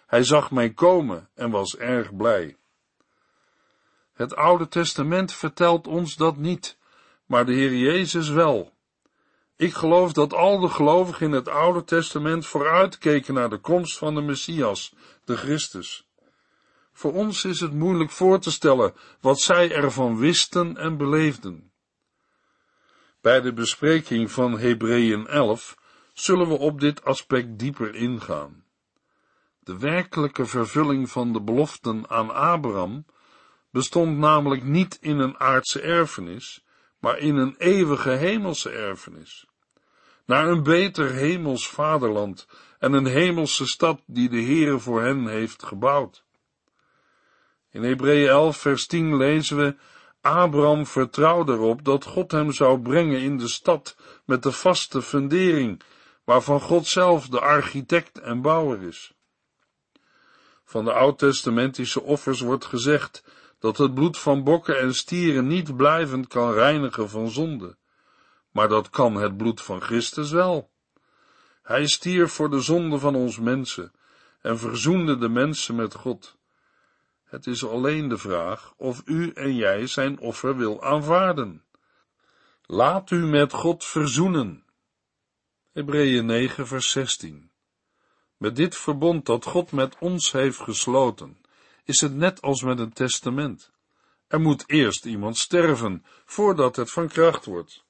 Hij 0.07 0.25
zag 0.25 0.51
mij 0.51 0.73
komen 0.73 1.29
en 1.35 1.51
was 1.51 1.77
erg 1.77 2.17
blij. 2.17 2.57
Het 4.13 4.37
Oude 4.37 4.69
Testament 4.69 5.33
vertelt 5.33 5.87
ons 5.87 6.17
dat 6.17 6.37
niet, 6.37 6.79
maar 7.27 7.47
de 7.47 7.53
Heer 7.53 7.75
Jezus 7.75 8.29
wel. 8.29 8.76
Ik 9.57 9.75
geloof 9.75 10.13
dat 10.13 10.33
al 10.33 10.61
de 10.61 10.69
gelovigen 10.69 11.27
in 11.27 11.33
het 11.33 11.49
Oude 11.49 11.85
Testament 11.85 12.47
vooruitkeken 12.47 13.35
naar 13.35 13.51
de 13.51 13.59
komst 13.59 13.99
van 13.99 14.15
de 14.15 14.21
Messias, 14.21 14.95
de 15.25 15.37
Christus. 15.37 16.09
Voor 16.93 17.13
ons 17.13 17.45
is 17.45 17.61
het 17.61 17.73
moeilijk 17.73 18.11
voor 18.11 18.41
te 18.41 18.51
stellen 18.51 18.95
wat 19.21 19.41
zij 19.41 19.73
ervan 19.73 20.19
wisten 20.19 20.77
en 20.77 20.97
beleefden. 20.97 21.73
Bij 23.21 23.41
de 23.41 23.53
bespreking 23.53 24.31
van 24.31 24.59
Hebreeën 24.59 25.27
11 25.27 25.77
zullen 26.13 26.49
we 26.49 26.59
op 26.59 26.81
dit 26.81 27.05
aspect 27.05 27.59
dieper 27.59 27.95
ingaan. 27.95 28.65
De 29.59 29.79
werkelijke 29.79 30.47
vervulling 30.47 31.11
van 31.11 31.33
de 31.33 31.43
beloften 31.43 32.09
aan 32.09 32.35
Abraham 32.35 33.07
bestond 33.71 34.19
namelijk 34.19 34.63
niet 34.63 34.99
in 35.01 35.19
een 35.19 35.39
aardse 35.39 35.81
erfenis, 35.81 36.65
maar 37.07 37.19
in 37.19 37.37
een 37.37 37.55
eeuwige 37.59 38.11
hemelse 38.11 38.71
erfenis. 38.71 39.47
Naar 40.25 40.47
een 40.47 40.63
beter 40.63 41.13
hemels 41.13 41.69
vaderland 41.69 42.47
en 42.79 42.93
een 42.93 43.07
hemelse 43.07 43.67
stad 43.67 44.01
die 44.07 44.29
de 44.29 44.43
Heere 44.43 44.79
voor 44.79 45.03
hen 45.03 45.27
heeft 45.27 45.63
gebouwd. 45.63 46.25
In 47.71 47.83
Hebreeën 47.83 48.29
11 48.29 48.57
vers 48.57 48.87
10 48.87 49.17
lezen 49.17 49.57
we, 49.57 49.77
Abraham 50.21 50.87
vertrouwde 50.87 51.53
erop 51.53 51.85
dat 51.85 52.05
God 52.05 52.33
hem 52.33 52.53
zou 52.53 52.81
brengen 52.81 53.21
in 53.21 53.39
de 53.39 53.49
stad 53.49 53.97
met 54.25 54.43
de 54.43 54.53
vaste 54.53 55.03
fundering, 55.03 55.83
waarvan 56.25 56.61
God 56.61 56.87
zelf 56.87 57.29
de 57.29 57.41
architect 57.41 58.21
en 58.21 58.43
bouwer 58.43 58.83
is. 58.83 59.13
Van 60.65 60.85
de 60.85 60.93
oud-testamentische 60.93 62.03
offers 62.03 62.41
wordt 62.41 62.65
gezegd 62.65 63.25
dat 63.67 63.77
het 63.77 63.95
bloed 63.95 64.19
van 64.19 64.45
bokken 64.45 64.79
en 64.79 64.95
stieren 64.95 65.47
niet 65.47 65.77
blijvend 65.77 66.27
kan 66.27 66.53
reinigen 66.53 67.09
van 67.09 67.31
zonde, 67.31 67.77
maar 68.51 68.69
dat 68.69 68.91
kan 68.91 69.15
het 69.15 69.37
bloed 69.37 69.63
van 69.63 69.81
Christus 69.81 70.31
wel. 70.31 70.71
Hij 71.63 71.87
stierf 71.87 72.33
voor 72.33 72.51
de 72.51 72.61
zonde 72.61 72.99
van 72.99 73.15
ons 73.15 73.39
mensen 73.39 73.93
en 74.41 74.59
verzoende 74.59 75.19
de 75.19 75.29
mensen 75.29 75.75
met 75.75 75.95
God. 75.95 76.37
Het 77.25 77.47
is 77.47 77.67
alleen 77.67 78.09
de 78.09 78.19
vraag 78.19 78.75
of 78.77 79.03
u 79.05 79.31
en 79.31 79.55
jij 79.55 79.87
zijn 79.87 80.19
offer 80.19 80.57
wil 80.57 80.83
aanvaarden. 80.83 81.65
Laat 82.67 83.11
u 83.11 83.27
met 83.27 83.53
God 83.53 83.85
verzoenen. 83.85 84.65
Hebreeën 85.73 86.27
9 86.27 86.67
vers 86.67 86.91
16 86.91 87.51
Met 88.37 88.57
dit 88.57 88.77
verbond 88.77 89.27
dat 89.27 89.45
God 89.45 89.73
met 89.73 89.97
ons 89.99 90.33
heeft 90.33 90.59
gesloten, 90.59 91.46
is 91.87 92.01
het 92.01 92.15
net 92.15 92.43
als 92.43 92.63
met 92.63 92.79
een 92.79 92.93
testament. 92.93 93.71
Er 94.27 94.41
moet 94.41 94.65
eerst 94.67 95.05
iemand 95.05 95.37
sterven, 95.37 96.05
voordat 96.25 96.77
het 96.77 96.91
van 96.91 97.09
kracht 97.09 97.45
wordt. 97.45 97.85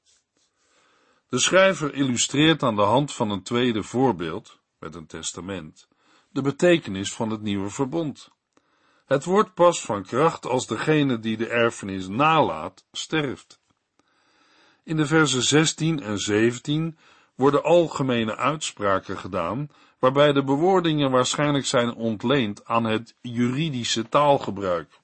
De 1.28 1.38
schrijver 1.38 1.94
illustreert 1.94 2.62
aan 2.62 2.76
de 2.76 2.82
hand 2.82 3.12
van 3.12 3.30
een 3.30 3.42
tweede 3.42 3.82
voorbeeld, 3.82 4.58
met 4.78 4.94
een 4.94 5.06
testament, 5.06 5.88
de 6.30 6.42
betekenis 6.42 7.12
van 7.12 7.30
het 7.30 7.42
nieuwe 7.42 7.70
verbond. 7.70 8.28
Het 9.06 9.24
wordt 9.24 9.54
pas 9.54 9.80
van 9.80 10.04
kracht 10.04 10.46
als 10.46 10.66
degene 10.66 11.18
die 11.18 11.36
de 11.36 11.48
erfenis 11.48 12.08
nalaat, 12.08 12.84
sterft. 12.92 13.60
In 14.82 14.96
de 14.96 15.06
versen 15.06 15.42
16 15.42 16.00
en 16.00 16.18
17 16.18 16.98
worden 17.36 17.62
algemene 17.62 18.36
uitspraken 18.36 19.18
gedaan 19.18 19.68
waarbij 19.98 20.32
de 20.32 20.44
bewoordingen 20.44 21.10
waarschijnlijk 21.10 21.66
zijn 21.66 21.94
ontleend 21.94 22.64
aan 22.64 22.84
het 22.84 23.14
juridische 23.20 24.08
taalgebruik. 24.08 25.00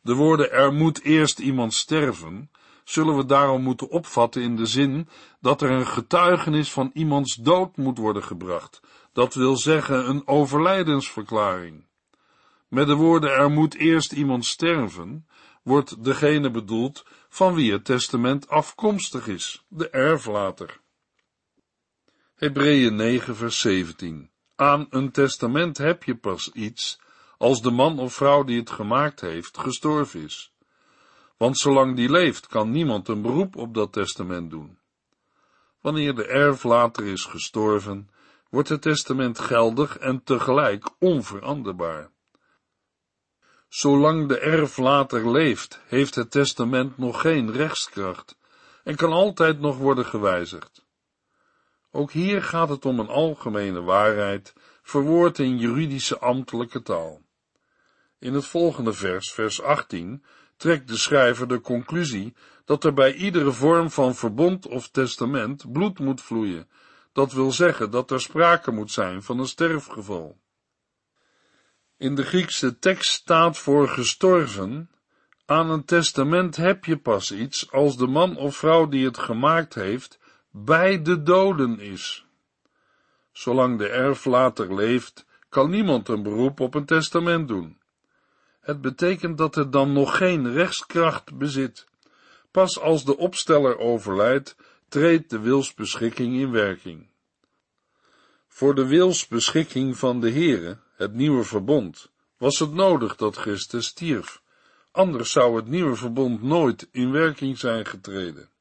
De 0.00 0.14
woorden 0.14 0.52
er 0.52 0.72
moet 0.72 1.02
eerst 1.02 1.38
iemand 1.38 1.74
sterven, 1.74 2.50
zullen 2.84 3.16
we 3.16 3.24
daarom 3.24 3.62
moeten 3.62 3.88
opvatten 3.88 4.42
in 4.42 4.56
de 4.56 4.66
zin 4.66 5.08
dat 5.40 5.62
er 5.62 5.70
een 5.70 5.86
getuigenis 5.86 6.72
van 6.72 6.90
iemands 6.94 7.34
dood 7.34 7.76
moet 7.76 7.98
worden 7.98 8.22
gebracht, 8.22 8.80
dat 9.12 9.34
wil 9.34 9.56
zeggen 9.56 10.08
een 10.08 10.26
overlijdensverklaring. 10.26 11.84
Met 12.68 12.86
de 12.86 12.94
woorden 12.94 13.30
er 13.30 13.50
moet 13.50 13.74
eerst 13.74 14.12
iemand 14.12 14.44
sterven, 14.44 15.26
wordt 15.62 16.04
degene 16.04 16.50
bedoeld 16.50 17.04
van 17.28 17.54
wie 17.54 17.72
het 17.72 17.84
testament 17.84 18.48
afkomstig 18.48 19.28
is, 19.28 19.64
de 19.68 19.90
erflater. 19.90 20.80
Hebreeën 22.36 22.96
9 22.96 23.36
vers 23.36 23.60
17. 23.60 24.30
Aan 24.56 24.86
een 24.90 25.10
testament 25.10 25.78
heb 25.78 26.04
je 26.04 26.16
pas 26.16 26.52
iets 26.52 27.00
als 27.38 27.62
de 27.62 27.70
man 27.70 27.98
of 27.98 28.14
vrouw 28.14 28.44
die 28.44 28.58
het 28.58 28.70
gemaakt 28.70 29.20
heeft 29.20 29.58
gestorven 29.58 30.22
is. 30.22 30.52
Want 31.36 31.58
zolang 31.58 31.96
die 31.96 32.10
leeft 32.10 32.46
kan 32.46 32.70
niemand 32.70 33.08
een 33.08 33.22
beroep 33.22 33.56
op 33.56 33.74
dat 33.74 33.92
testament 33.92 34.50
doen. 34.50 34.78
Wanneer 35.80 36.14
de 36.14 36.26
erflater 36.26 37.06
is 37.06 37.24
gestorven, 37.24 38.10
wordt 38.50 38.68
het 38.68 38.82
testament 38.82 39.38
geldig 39.38 39.98
en 39.98 40.22
tegelijk 40.24 40.90
onveranderbaar. 40.98 42.10
Zolang 43.68 44.28
de 44.28 44.38
erflater 44.38 45.30
leeft, 45.30 45.80
heeft 45.86 46.14
het 46.14 46.30
testament 46.30 46.98
nog 46.98 47.20
geen 47.20 47.52
rechtskracht 47.52 48.38
en 48.84 48.96
kan 48.96 49.12
altijd 49.12 49.60
nog 49.60 49.76
worden 49.76 50.06
gewijzigd. 50.06 50.85
Ook 51.96 52.12
hier 52.12 52.42
gaat 52.42 52.68
het 52.68 52.84
om 52.84 52.98
een 53.00 53.08
algemene 53.08 53.82
waarheid, 53.82 54.54
verwoord 54.82 55.38
in 55.38 55.58
juridische 55.58 56.18
ambtelijke 56.18 56.82
taal. 56.82 57.22
In 58.18 58.34
het 58.34 58.46
volgende 58.46 58.92
vers, 58.92 59.32
vers 59.32 59.62
18, 59.62 60.24
trekt 60.56 60.88
de 60.88 60.96
schrijver 60.96 61.48
de 61.48 61.60
conclusie 61.60 62.34
dat 62.64 62.84
er 62.84 62.92
bij 62.92 63.14
iedere 63.14 63.52
vorm 63.52 63.90
van 63.90 64.14
verbond 64.14 64.66
of 64.66 64.88
testament 64.88 65.72
bloed 65.72 65.98
moet 65.98 66.22
vloeien. 66.22 66.68
Dat 67.12 67.32
wil 67.32 67.52
zeggen 67.52 67.90
dat 67.90 68.10
er 68.10 68.20
sprake 68.20 68.70
moet 68.70 68.90
zijn 68.90 69.22
van 69.22 69.38
een 69.38 69.46
sterfgeval. 69.46 70.38
In 71.96 72.14
de 72.14 72.24
Griekse 72.24 72.78
tekst 72.78 73.10
staat 73.10 73.58
voor 73.58 73.88
gestorven, 73.88 74.90
aan 75.46 75.70
een 75.70 75.84
testament 75.84 76.56
heb 76.56 76.84
je 76.84 76.98
pas 76.98 77.32
iets 77.32 77.70
als 77.72 77.96
de 77.96 78.06
man 78.06 78.36
of 78.36 78.56
vrouw 78.56 78.88
die 78.88 79.04
het 79.04 79.18
gemaakt 79.18 79.74
heeft 79.74 80.18
bij 80.64 81.02
de 81.02 81.22
doden 81.22 81.80
is. 81.80 82.26
Zolang 83.32 83.78
de 83.78 83.88
erflater 83.88 84.74
leeft, 84.74 85.26
kan 85.48 85.70
niemand 85.70 86.08
een 86.08 86.22
beroep 86.22 86.60
op 86.60 86.74
een 86.74 86.84
testament 86.84 87.48
doen. 87.48 87.78
Het 88.60 88.80
betekent 88.80 89.38
dat 89.38 89.54
het 89.54 89.72
dan 89.72 89.92
nog 89.92 90.16
geen 90.16 90.52
rechtskracht 90.52 91.38
bezit. 91.38 91.86
Pas 92.50 92.80
als 92.80 93.04
de 93.04 93.16
opsteller 93.16 93.78
overlijdt, 93.78 94.56
treedt 94.88 95.30
de 95.30 95.38
wilsbeschikking 95.38 96.34
in 96.34 96.50
werking. 96.50 97.06
Voor 98.48 98.74
de 98.74 98.86
wilsbeschikking 98.86 99.96
van 99.96 100.20
de 100.20 100.30
Heere, 100.30 100.78
het 100.94 101.12
nieuwe 101.12 101.44
verbond, 101.44 102.10
was 102.36 102.58
het 102.58 102.72
nodig 102.72 103.16
dat 103.16 103.36
Christus 103.36 103.86
stierf, 103.86 104.42
anders 104.90 105.32
zou 105.32 105.56
het 105.56 105.66
nieuwe 105.66 105.96
verbond 105.96 106.42
nooit 106.42 106.88
in 106.92 107.12
werking 107.12 107.58
zijn 107.58 107.86
getreden. 107.86 108.54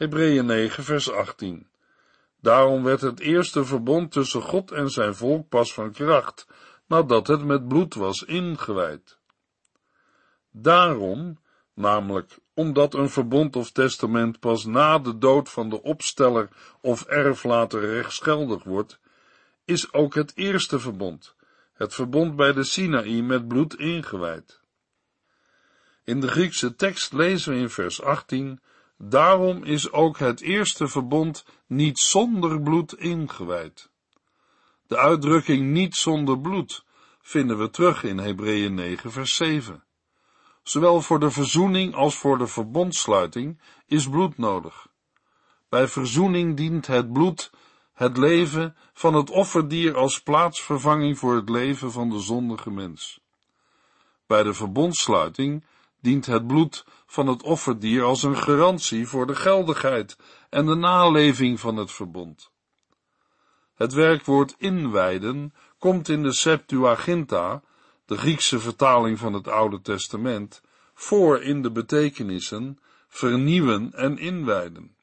Hebreeën 0.00 0.46
9, 0.46 0.84
vers 0.84 1.10
18. 1.10 1.66
Daarom 2.40 2.82
werd 2.82 3.00
het 3.00 3.20
eerste 3.20 3.64
verbond 3.64 4.12
tussen 4.12 4.42
God 4.42 4.70
en 4.70 4.90
zijn 4.90 5.14
volk 5.14 5.48
pas 5.48 5.74
van 5.74 5.92
kracht, 5.92 6.46
nadat 6.86 7.26
het 7.26 7.44
met 7.44 7.68
bloed 7.68 7.94
was 7.94 8.22
ingewijd. 8.22 9.18
Daarom, 10.50 11.38
namelijk 11.74 12.38
omdat 12.54 12.94
een 12.94 13.10
verbond 13.10 13.56
of 13.56 13.70
testament 13.70 14.40
pas 14.40 14.64
na 14.64 14.98
de 14.98 15.18
dood 15.18 15.48
van 15.48 15.68
de 15.68 15.82
opsteller 15.82 16.48
of 16.80 17.04
erflater 17.04 17.80
rechtsgeldig 17.80 18.62
wordt, 18.64 19.00
is 19.64 19.92
ook 19.92 20.14
het 20.14 20.32
eerste 20.34 20.78
verbond, 20.78 21.34
het 21.72 21.94
verbond 21.94 22.36
bij 22.36 22.52
de 22.52 22.64
Sinaï, 22.64 23.22
met 23.22 23.48
bloed 23.48 23.78
ingewijd. 23.78 24.60
In 26.04 26.20
de 26.20 26.28
Griekse 26.28 26.74
tekst 26.74 27.12
lezen 27.12 27.52
we 27.52 27.58
in 27.58 27.70
vers 27.70 28.02
18 28.02 28.60
Daarom 29.02 29.64
is 29.64 29.92
ook 29.92 30.18
het 30.18 30.40
eerste 30.40 30.88
verbond 30.88 31.44
niet 31.66 31.98
zonder 31.98 32.62
bloed 32.62 32.94
ingewijd. 32.94 33.90
De 34.86 34.96
uitdrukking 34.96 35.70
niet 35.70 35.94
zonder 35.94 36.40
bloed 36.40 36.84
vinden 37.20 37.58
we 37.58 37.70
terug 37.70 38.02
in 38.02 38.18
Hebreeën 38.18 38.74
9 38.74 39.12
vers 39.12 39.36
7. 39.36 39.84
Zowel 40.62 41.00
voor 41.00 41.20
de 41.20 41.30
verzoening 41.30 41.94
als 41.94 42.16
voor 42.16 42.38
de 42.38 42.46
verbondsluiting 42.46 43.60
is 43.86 44.08
bloed 44.08 44.38
nodig. 44.38 44.86
Bij 45.68 45.88
verzoening 45.88 46.56
dient 46.56 46.86
het 46.86 47.12
bloed 47.12 47.50
het 47.92 48.16
leven 48.16 48.76
van 48.92 49.14
het 49.14 49.30
offerdier 49.30 49.96
als 49.96 50.20
plaatsvervanging 50.20 51.18
voor 51.18 51.34
het 51.34 51.48
leven 51.48 51.92
van 51.92 52.10
de 52.10 52.18
zondige 52.18 52.70
mens. 52.70 53.20
Bij 54.26 54.42
de 54.42 54.54
verbondsluiting 54.54 55.64
dient 56.00 56.26
het 56.26 56.46
bloed 56.46 56.84
van 57.10 57.26
het 57.26 57.42
offerdier 57.42 58.02
als 58.02 58.22
een 58.22 58.36
garantie 58.36 59.06
voor 59.06 59.26
de 59.26 59.34
geldigheid 59.34 60.16
en 60.50 60.66
de 60.66 60.74
naleving 60.74 61.60
van 61.60 61.76
het 61.76 61.92
verbond. 61.92 62.50
Het 63.74 63.92
werkwoord 63.92 64.54
inwijden 64.58 65.54
komt 65.78 66.08
in 66.08 66.22
de 66.22 66.32
Septuaginta, 66.32 67.62
de 68.06 68.16
Griekse 68.16 68.60
vertaling 68.60 69.18
van 69.18 69.32
het 69.32 69.48
Oude 69.48 69.80
Testament, 69.80 70.62
voor 70.94 71.42
in 71.42 71.62
de 71.62 71.70
betekenissen 71.70 72.78
vernieuwen 73.08 73.92
en 73.92 74.18
inwijden. 74.18 74.96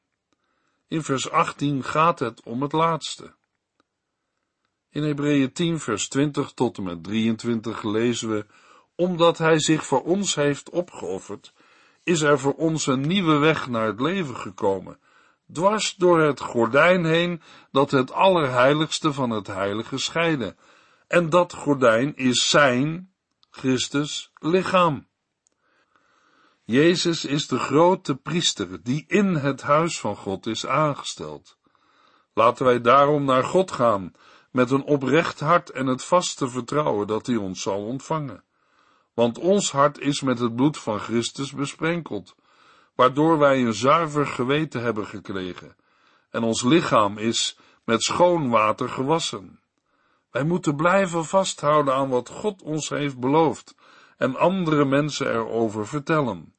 In 0.86 1.02
vers 1.02 1.30
18 1.30 1.84
gaat 1.84 2.18
het 2.18 2.42
om 2.42 2.62
het 2.62 2.72
laatste. 2.72 3.34
In 4.90 5.02
Hebreeën 5.02 5.52
10 5.52 5.80
vers 5.80 6.08
20 6.08 6.52
tot 6.52 6.76
en 6.76 6.82
met 6.82 7.04
23 7.04 7.82
lezen 7.82 8.30
we, 8.30 8.46
omdat 8.94 9.38
hij 9.38 9.58
zich 9.58 9.84
voor 9.84 10.02
ons 10.02 10.34
heeft 10.34 10.70
opgeofferd, 10.70 11.52
is 12.08 12.20
er 12.20 12.38
voor 12.38 12.54
ons 12.54 12.86
een 12.86 13.00
nieuwe 13.00 13.36
weg 13.38 13.68
naar 13.68 13.86
het 13.86 14.00
leven 14.00 14.36
gekomen, 14.36 14.98
dwars 15.52 15.94
door 15.94 16.20
het 16.20 16.40
gordijn 16.40 17.04
heen 17.04 17.42
dat 17.70 17.90
het 17.90 18.12
allerheiligste 18.12 19.12
van 19.12 19.30
het 19.30 19.46
heilige 19.46 19.98
scheidde. 19.98 20.56
En 21.06 21.30
dat 21.30 21.52
gordijn 21.52 22.16
is 22.16 22.48
zijn, 22.50 23.12
Christus, 23.50 24.32
lichaam. 24.34 25.06
Jezus 26.64 27.24
is 27.24 27.46
de 27.46 27.58
grote 27.58 28.16
priester 28.16 28.82
die 28.82 29.04
in 29.08 29.34
het 29.34 29.62
huis 29.62 30.00
van 30.00 30.16
God 30.16 30.46
is 30.46 30.66
aangesteld. 30.66 31.58
Laten 32.34 32.64
wij 32.64 32.80
daarom 32.80 33.24
naar 33.24 33.44
God 33.44 33.70
gaan 33.70 34.12
met 34.50 34.70
een 34.70 34.84
oprecht 34.84 35.40
hart 35.40 35.70
en 35.70 35.86
het 35.86 36.04
vaste 36.04 36.48
vertrouwen 36.48 37.06
dat 37.06 37.26
hij 37.26 37.36
ons 37.36 37.62
zal 37.62 37.84
ontvangen. 37.84 38.44
Want 39.18 39.38
ons 39.38 39.72
hart 39.72 39.98
is 39.98 40.20
met 40.20 40.38
het 40.38 40.56
bloed 40.56 40.78
van 40.78 40.98
Christus 40.98 41.52
besprenkeld, 41.52 42.34
waardoor 42.94 43.38
wij 43.38 43.64
een 43.64 43.74
zuiver 43.74 44.26
geweten 44.26 44.82
hebben 44.82 45.06
gekregen, 45.06 45.76
en 46.30 46.42
ons 46.42 46.62
lichaam 46.62 47.18
is 47.18 47.58
met 47.84 48.02
schoon 48.02 48.48
water 48.48 48.88
gewassen. 48.88 49.60
Wij 50.30 50.44
moeten 50.44 50.76
blijven 50.76 51.24
vasthouden 51.24 51.94
aan 51.94 52.08
wat 52.08 52.28
God 52.28 52.62
ons 52.62 52.88
heeft 52.88 53.18
beloofd 53.18 53.74
en 54.16 54.36
andere 54.36 54.84
mensen 54.84 55.32
erover 55.32 55.86
vertellen. 55.86 56.54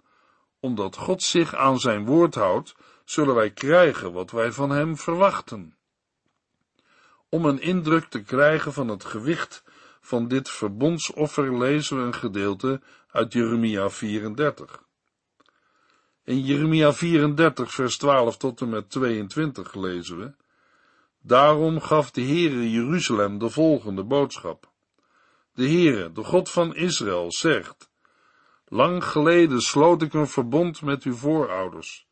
Omdat 0.59 0.95
God 0.95 1.23
zich 1.23 1.55
aan 1.55 1.79
zijn 1.79 2.05
woord 2.05 2.35
houdt, 2.35 2.75
zullen 3.05 3.35
wij 3.35 3.51
krijgen 3.51 4.11
wat 4.13 4.31
wij 4.31 4.51
van 4.51 4.69
hem 4.69 4.97
verwachten. 4.97 5.77
Om 7.29 7.45
een 7.45 7.61
indruk 7.61 8.05
te 8.05 8.21
krijgen 8.23 8.73
van 8.73 8.87
het 8.87 9.05
gewicht 9.05 9.63
van 10.01 10.27
dit 10.27 10.49
verbondsoffer 10.49 11.57
lezen 11.57 11.97
we 11.97 12.03
een 12.03 12.13
gedeelte 12.13 12.81
uit 13.11 13.33
Jeremia 13.33 13.89
34. 13.89 14.83
In 16.23 16.45
Jeremia 16.45 16.93
34, 16.93 17.71
vers 17.71 17.97
12 17.97 18.37
tot 18.37 18.61
en 18.61 18.69
met 18.69 18.89
22 18.89 19.73
lezen 19.73 20.19
we, 20.19 20.33
Daarom 21.21 21.81
gaf 21.81 22.11
de 22.11 22.21
Heere 22.21 22.71
Jeruzalem 22.71 23.37
de 23.37 23.49
volgende 23.49 24.03
boodschap. 24.03 24.71
De 25.53 25.67
Heere, 25.67 26.11
de 26.11 26.23
God 26.23 26.49
van 26.49 26.75
Israël, 26.75 27.31
zegt, 27.31 27.91
Lang 28.65 29.03
geleden 29.03 29.61
sloot 29.61 30.01
ik 30.01 30.13
een 30.13 30.27
verbond 30.27 30.81
met 30.81 31.03
uw 31.03 31.13
voorouders, 31.13 32.07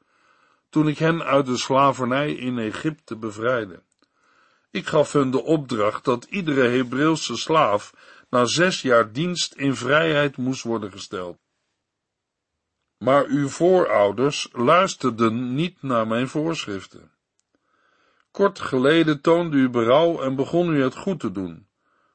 toen 0.70 0.88
ik 0.88 0.98
hen 0.98 1.24
uit 1.24 1.46
de 1.46 1.58
slavernij 1.58 2.34
in 2.34 2.58
Egypte 2.58 3.16
bevrijdde. 3.16 3.84
Ik 4.78 4.88
gaf 4.88 5.12
hun 5.12 5.32
de 5.32 5.44
opdracht 5.44 6.06
dat 6.06 6.24
iedere 6.24 6.68
Hebreeuwse 6.68 7.36
slaaf 7.36 7.94
na 8.30 8.46
zes 8.46 8.82
jaar 8.82 9.12
dienst 9.12 9.54
in 9.54 9.76
vrijheid 9.76 10.38
moest 10.38 10.64
worden 10.64 10.92
gesteld. 10.92 11.38
Maar 12.98 13.26
uw 13.26 13.48
voorouders 13.48 14.50
luisterden 14.52 15.56
niet 15.56 15.82
naar 15.82 16.08
mijn 16.08 16.28
voorschriften. 16.28 17.12
Kort 18.32 18.60
geleden 18.60 19.22
toonde 19.22 19.58
u 19.58 19.70
berouw 19.70 20.22
en 20.22 20.36
begon 20.36 20.74
u 20.74 20.84
het 20.84 20.96
goed 20.96 21.20
te 21.20 21.32
doen, 21.32 21.68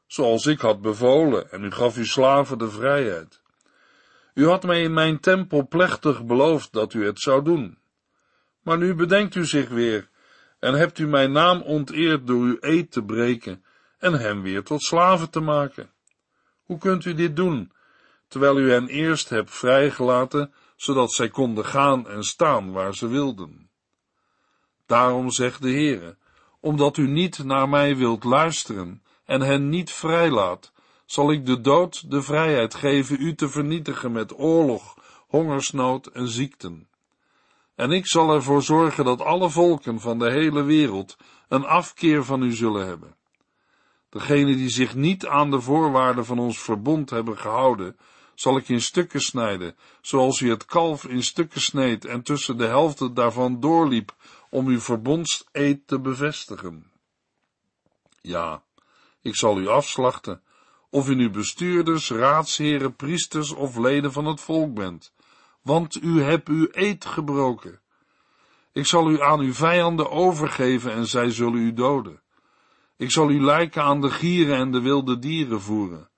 zoals 0.07 0.47
ik 0.47 0.61
had 0.61 0.81
bevolen, 0.81 1.51
en 1.51 1.65
u 1.65 1.71
gaf 1.71 1.97
uw 1.97 2.05
slaven 2.05 2.59
de 2.59 2.71
vrijheid. 2.71 3.43
U 4.35 4.47
had 4.47 4.63
mij 4.63 4.83
in 4.83 4.93
mijn 4.93 5.21
tempel 5.21 5.69
plechtig 5.69 6.25
beloofd 6.25 6.73
dat 6.73 6.95
u 6.95 7.07
het 7.07 7.21
zou 7.21 7.45
doen. 7.45 7.79
Maar 8.61 8.79
nu 8.79 8.95
bedenkt 8.95 9.35
u 9.35 9.47
zich 9.47 9.69
weer 9.69 10.11
en 10.63 10.75
hebt 10.75 10.99
u 10.99 11.07
mijn 11.07 11.33
naam 11.33 11.63
onteerd 11.63 12.27
door 12.27 12.43
uw 12.43 12.57
eed 12.61 12.93
te 12.93 13.03
breken 13.03 13.65
en 13.99 14.13
hen 14.13 14.43
weer 14.43 14.63
tot 14.63 14.83
slaven 14.83 15.31
te 15.31 15.41
maken. 15.41 15.91
Hoe 16.63 16.79
kunt 16.79 17.05
u 17.05 17.15
dit 17.15 17.37
doen, 17.37 17.73
terwijl 18.29 18.59
u 18.59 18.71
hen 18.71 18.89
eerst 18.89 19.29
hebt 19.29 19.51
vrijgelaten, 19.51 20.53
zodat 20.77 21.13
zij 21.13 21.29
konden 21.29 21.65
gaan 21.65 22.09
en 22.09 22.25
staan 22.25 22.73
waar 22.73 22.95
ze 22.95 23.09
wilden? 23.09 23.71
Daarom 24.87 25.31
zegt 25.31 25.63
de 25.63 25.71
Heere, 25.71 26.17
omdat 26.61 26.97
u 26.97 27.09
niet 27.09 27.45
naar 27.45 27.69
mij 27.69 27.97
wilt 27.97 28.25
luisteren 28.25 29.03
en 29.25 29.41
hen 29.41 29.69
niet 29.69 29.91
vrijlaat, 29.91 30.73
zal 31.07 31.33
ik 31.33 31.47
de 31.47 31.61
dood 31.61 32.11
de 32.11 32.23
vrijheid 32.23 32.75
geven 32.75 33.17
u 33.21 33.35
te 33.35 33.49
vernietigen 33.49 34.13
met 34.13 34.39
oorlog, 34.39 34.97
hongersnood 35.27 36.07
en 36.07 36.29
ziekten. 36.29 36.89
En 37.83 37.91
ik 37.91 38.07
zal 38.07 38.35
ervoor 38.35 38.63
zorgen 38.63 39.05
dat 39.05 39.21
alle 39.21 39.51
volken 39.51 40.01
van 40.01 40.19
de 40.19 40.31
hele 40.31 40.63
wereld 40.63 41.17
een 41.49 41.65
afkeer 41.65 42.25
van 42.25 42.43
u 42.43 42.53
zullen 42.53 42.87
hebben. 42.87 43.17
Degenen 44.09 44.57
die 44.57 44.69
zich 44.69 44.95
niet 44.95 45.27
aan 45.27 45.51
de 45.51 45.61
voorwaarden 45.61 46.25
van 46.25 46.39
ons 46.39 46.59
verbond 46.59 47.11
hebben 47.11 47.39
gehouden, 47.39 47.97
zal 48.35 48.57
ik 48.57 48.69
in 48.69 48.81
stukken 48.81 49.21
snijden, 49.21 49.77
zoals 50.01 50.41
u 50.41 50.51
het 50.51 50.65
kalf 50.65 51.05
in 51.05 51.23
stukken 51.23 51.61
sneed 51.61 52.05
en 52.05 52.23
tussen 52.23 52.57
de 52.57 52.67
helften 52.67 53.15
daarvan 53.15 53.61
doorliep 53.61 54.15
om 54.51 54.67
uw 54.67 54.81
verbondseed 54.81 55.87
te 55.87 56.01
bevestigen. 56.01 56.91
Ja, 58.21 58.63
ik 59.23 59.37
zal 59.37 59.59
u 59.59 59.69
afslachten, 59.69 60.43
of 60.91 61.09
u 61.09 61.15
nu 61.15 61.31
bestuurders, 61.31 62.11
raadsheren, 62.11 62.97
priesters 62.97 63.53
of 63.53 63.77
leden 63.77 64.13
van 64.13 64.27
het 64.27 64.41
volk 64.41 64.75
bent, 64.75 65.13
want 65.63 66.03
u 66.03 66.23
hebt 66.23 66.49
uw 66.49 66.69
eed 66.71 67.05
gebroken. 67.05 67.81
Ik 68.73 68.87
zal 68.87 69.11
u 69.11 69.21
aan 69.21 69.41
uw 69.41 69.53
vijanden 69.53 70.11
overgeven 70.11 70.93
en 70.93 71.07
zij 71.07 71.31
zullen 71.31 71.61
u 71.61 71.73
doden. 71.73 72.21
Ik 72.97 73.11
zal 73.11 73.31
u 73.31 73.41
lijken 73.41 73.83
aan 73.83 74.01
de 74.01 74.11
gieren 74.11 74.57
en 74.57 74.71
de 74.71 74.81
wilde 74.81 75.19
dieren 75.19 75.61
voeren. 75.61 76.11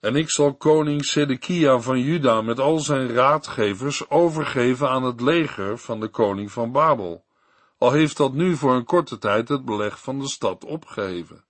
En 0.00 0.16
ik 0.16 0.30
zal 0.30 0.54
koning 0.54 1.04
Sedekia 1.04 1.80
van 1.80 2.00
Juda 2.00 2.42
met 2.42 2.60
al 2.60 2.78
zijn 2.78 3.08
raadgevers 3.08 4.10
overgeven 4.10 4.88
aan 4.88 5.02
het 5.02 5.20
leger 5.20 5.78
van 5.78 6.00
de 6.00 6.08
koning 6.08 6.52
van 6.52 6.72
Babel, 6.72 7.24
al 7.78 7.92
heeft 7.92 8.16
dat 8.16 8.32
nu 8.32 8.56
voor 8.56 8.74
een 8.74 8.84
korte 8.84 9.18
tijd 9.18 9.48
het 9.48 9.64
beleg 9.64 10.00
van 10.00 10.18
de 10.18 10.28
stad 10.28 10.64
opgeheven. 10.64 11.44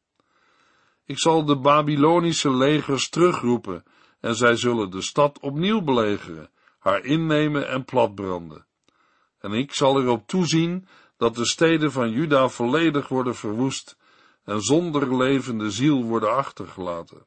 Ik 1.05 1.19
zal 1.19 1.45
de 1.45 1.59
Babylonische 1.59 2.51
legers 2.51 3.09
terugroepen, 3.09 3.85
en 4.21 4.35
zij 4.35 4.57
zullen 4.57 4.91
de 4.91 5.03
stad 5.03 5.39
opnieuw 5.39 5.83
belegeren, 5.83 6.51
haar 6.79 7.05
innemen 7.05 7.69
en 7.69 7.85
platbranden. 7.85 8.67
En 9.39 9.53
ik 9.53 9.75
zal 9.75 10.01
erop 10.01 10.27
toezien 10.27 10.89
dat 11.17 11.35
de 11.35 11.47
steden 11.47 11.93
van 11.93 12.11
Juda 12.11 12.49
volledig 12.49 13.09
worden 13.09 13.35
verwoest 13.35 13.97
en 14.45 14.61
zonder 14.61 15.17
levende 15.17 15.71
ziel 15.71 16.03
worden 16.03 16.35
achtergelaten. 16.35 17.27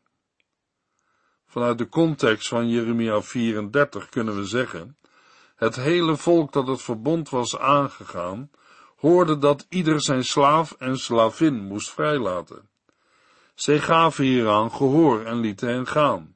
Vanuit 1.45 1.77
de 1.77 1.89
context 1.89 2.47
van 2.47 2.69
Jeremia 2.69 3.21
34 3.21 4.10
kunnen 4.10 4.36
we 4.36 4.45
zeggen, 4.45 4.97
het 5.56 5.75
hele 5.75 6.15
volk 6.17 6.54
dat 6.54 6.67
het 6.67 6.82
verbond 6.82 7.30
was 7.30 7.58
aangegaan, 7.58 8.51
hoorde 8.95 9.38
dat 9.38 9.65
ieder 9.69 10.01
zijn 10.01 10.23
slaaf 10.23 10.71
en 10.71 10.97
slavin 10.97 11.65
moest 11.67 11.89
vrijlaten. 11.89 12.69
Zij 13.56 13.80
gaven 13.80 14.23
hieraan 14.23 14.71
gehoor 14.71 15.25
en 15.25 15.39
lieten 15.39 15.69
hen 15.69 15.88
gaan. 15.88 16.31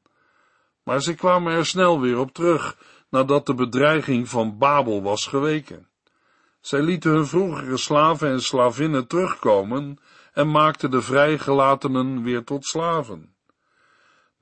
Maar 0.86 1.02
ze 1.02 1.14
kwamen 1.14 1.54
er 1.54 1.66
snel 1.66 2.00
weer 2.00 2.18
op 2.18 2.34
terug, 2.34 2.78
nadat 3.10 3.46
de 3.46 3.54
bedreiging 3.54 4.30
van 4.30 4.58
Babel 4.58 5.02
was 5.02 5.28
geweken. 5.28 5.88
Zij 6.62 6.82
lieten 6.82 7.12
hun 7.12 7.28
vroegere 7.28 7.78
slaven 7.78 8.30
en 8.30 8.42
slavinnen 8.42 9.08
terugkomen 9.08 9.98
en 10.34 10.52
maakten 10.52 10.92
de 10.92 11.02
vrijgelatenen 11.02 12.24
weer 12.24 12.44
tot 12.44 12.66
slaven. 12.66 13.36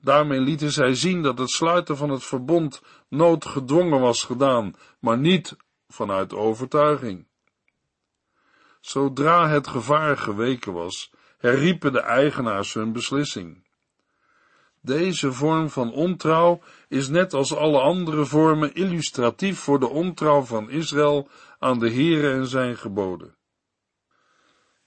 Daarmee 0.00 0.40
lieten 0.40 0.70
zij 0.70 0.94
zien 0.94 1.22
dat 1.22 1.38
het 1.38 1.50
sluiten 1.50 1.96
van 1.96 2.10
het 2.10 2.24
verbond 2.24 2.82
noodgedwongen 3.08 4.00
was 4.00 4.24
gedaan, 4.24 4.74
maar 5.00 5.18
niet 5.18 5.56
vanuit 5.88 6.34
overtuiging. 6.34 7.26
Zodra 8.80 9.48
het 9.48 9.66
gevaar 9.66 10.16
geweken 10.16 10.72
was, 10.72 11.12
herriepen 11.38 11.92
de 11.92 12.00
eigenaars 12.00 12.74
hun 12.74 12.92
beslissing. 12.92 13.63
Deze 14.84 15.32
vorm 15.32 15.70
van 15.70 15.92
ontrouw 15.92 16.60
is 16.88 17.08
net 17.08 17.34
als 17.34 17.54
alle 17.54 17.80
andere 17.80 18.24
vormen 18.24 18.74
illustratief 18.74 19.58
voor 19.58 19.80
de 19.80 19.88
ontrouw 19.88 20.42
van 20.42 20.70
Israël 20.70 21.28
aan 21.58 21.78
de 21.78 21.90
Here 21.90 22.32
en 22.32 22.46
zijn 22.46 22.76
geboden. 22.76 23.36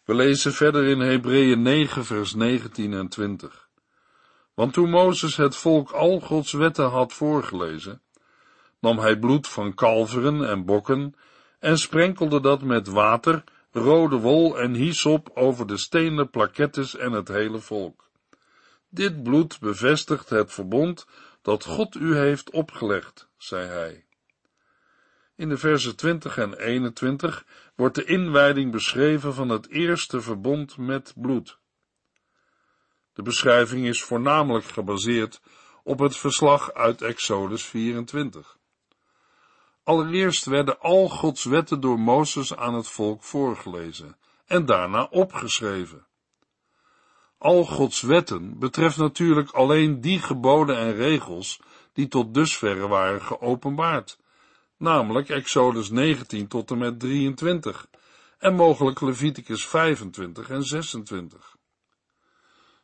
We 0.03 0.13
lezen 0.13 0.53
verder 0.53 0.83
in 0.85 0.99
Hebreeën 0.99 1.61
9 1.61 2.05
vers 2.05 2.33
19 2.33 2.93
en 2.93 3.07
20. 3.07 3.69
Want 4.53 4.73
toen 4.73 4.89
Mozes 4.89 5.35
het 5.35 5.55
volk 5.55 5.91
al 5.91 6.19
Gods 6.19 6.51
wetten 6.51 6.89
had 6.89 7.13
voorgelezen, 7.13 8.01
nam 8.79 8.99
hij 8.99 9.19
bloed 9.19 9.47
van 9.47 9.73
kalveren 9.73 10.49
en 10.49 10.65
bokken 10.65 11.15
en 11.59 11.77
sprenkelde 11.77 12.41
dat 12.41 12.61
met 12.61 12.87
water, 12.87 13.43
rode 13.71 14.17
wol 14.17 14.59
en 14.59 14.73
hyssop 14.73 15.29
over 15.33 15.67
de 15.67 15.77
stenen 15.77 16.29
plakettes 16.29 16.95
en 16.95 17.11
het 17.11 17.27
hele 17.27 17.59
volk. 17.59 18.06
Dit 18.97 19.23
bloed 19.23 19.59
bevestigt 19.59 20.29
het 20.29 20.53
verbond 20.53 21.07
dat 21.41 21.63
God 21.63 21.95
u 21.95 22.15
heeft 22.15 22.49
opgelegd, 22.49 23.27
zei 23.37 23.67
hij. 23.67 24.05
In 25.35 25.49
de 25.49 25.57
versen 25.57 25.95
20 25.95 26.37
en 26.37 26.53
21 26.53 27.45
wordt 27.75 27.95
de 27.95 28.03
inwijding 28.03 28.71
beschreven 28.71 29.33
van 29.33 29.49
het 29.49 29.69
eerste 29.69 30.21
verbond 30.21 30.77
met 30.77 31.13
bloed. 31.15 31.57
De 33.13 33.21
beschrijving 33.21 33.85
is 33.85 34.03
voornamelijk 34.03 34.65
gebaseerd 34.65 35.41
op 35.83 35.99
het 35.99 36.17
verslag 36.17 36.73
uit 36.73 37.01
Exodus 37.01 37.65
24. 37.65 38.57
Allereerst 39.83 40.45
werden 40.45 40.79
al 40.79 41.09
Gods 41.09 41.43
wetten 41.43 41.79
door 41.79 41.99
Mozes 41.99 42.55
aan 42.55 42.73
het 42.73 42.87
volk 42.87 43.23
voorgelezen 43.23 44.17
en 44.45 44.65
daarna 44.65 45.03
opgeschreven. 45.03 46.05
Al 47.37 47.65
Gods 47.65 48.01
wetten 48.01 48.59
betreft 48.59 48.97
natuurlijk 48.97 49.49
alleen 49.49 50.01
die 50.01 50.19
geboden 50.19 50.77
en 50.77 50.93
regels 50.93 51.59
die 51.93 52.07
tot 52.07 52.33
dusverre 52.33 52.87
waren 52.87 53.21
geopenbaard, 53.21 54.19
namelijk 54.77 55.29
Exodus 55.29 55.89
19 55.89 56.47
tot 56.47 56.71
en 56.71 56.77
met 56.77 56.99
23 56.99 57.87
en 58.37 58.55
mogelijk 58.55 59.01
Leviticus 59.01 59.65
25 59.65 60.49
en 60.49 60.63
26. 60.63 61.55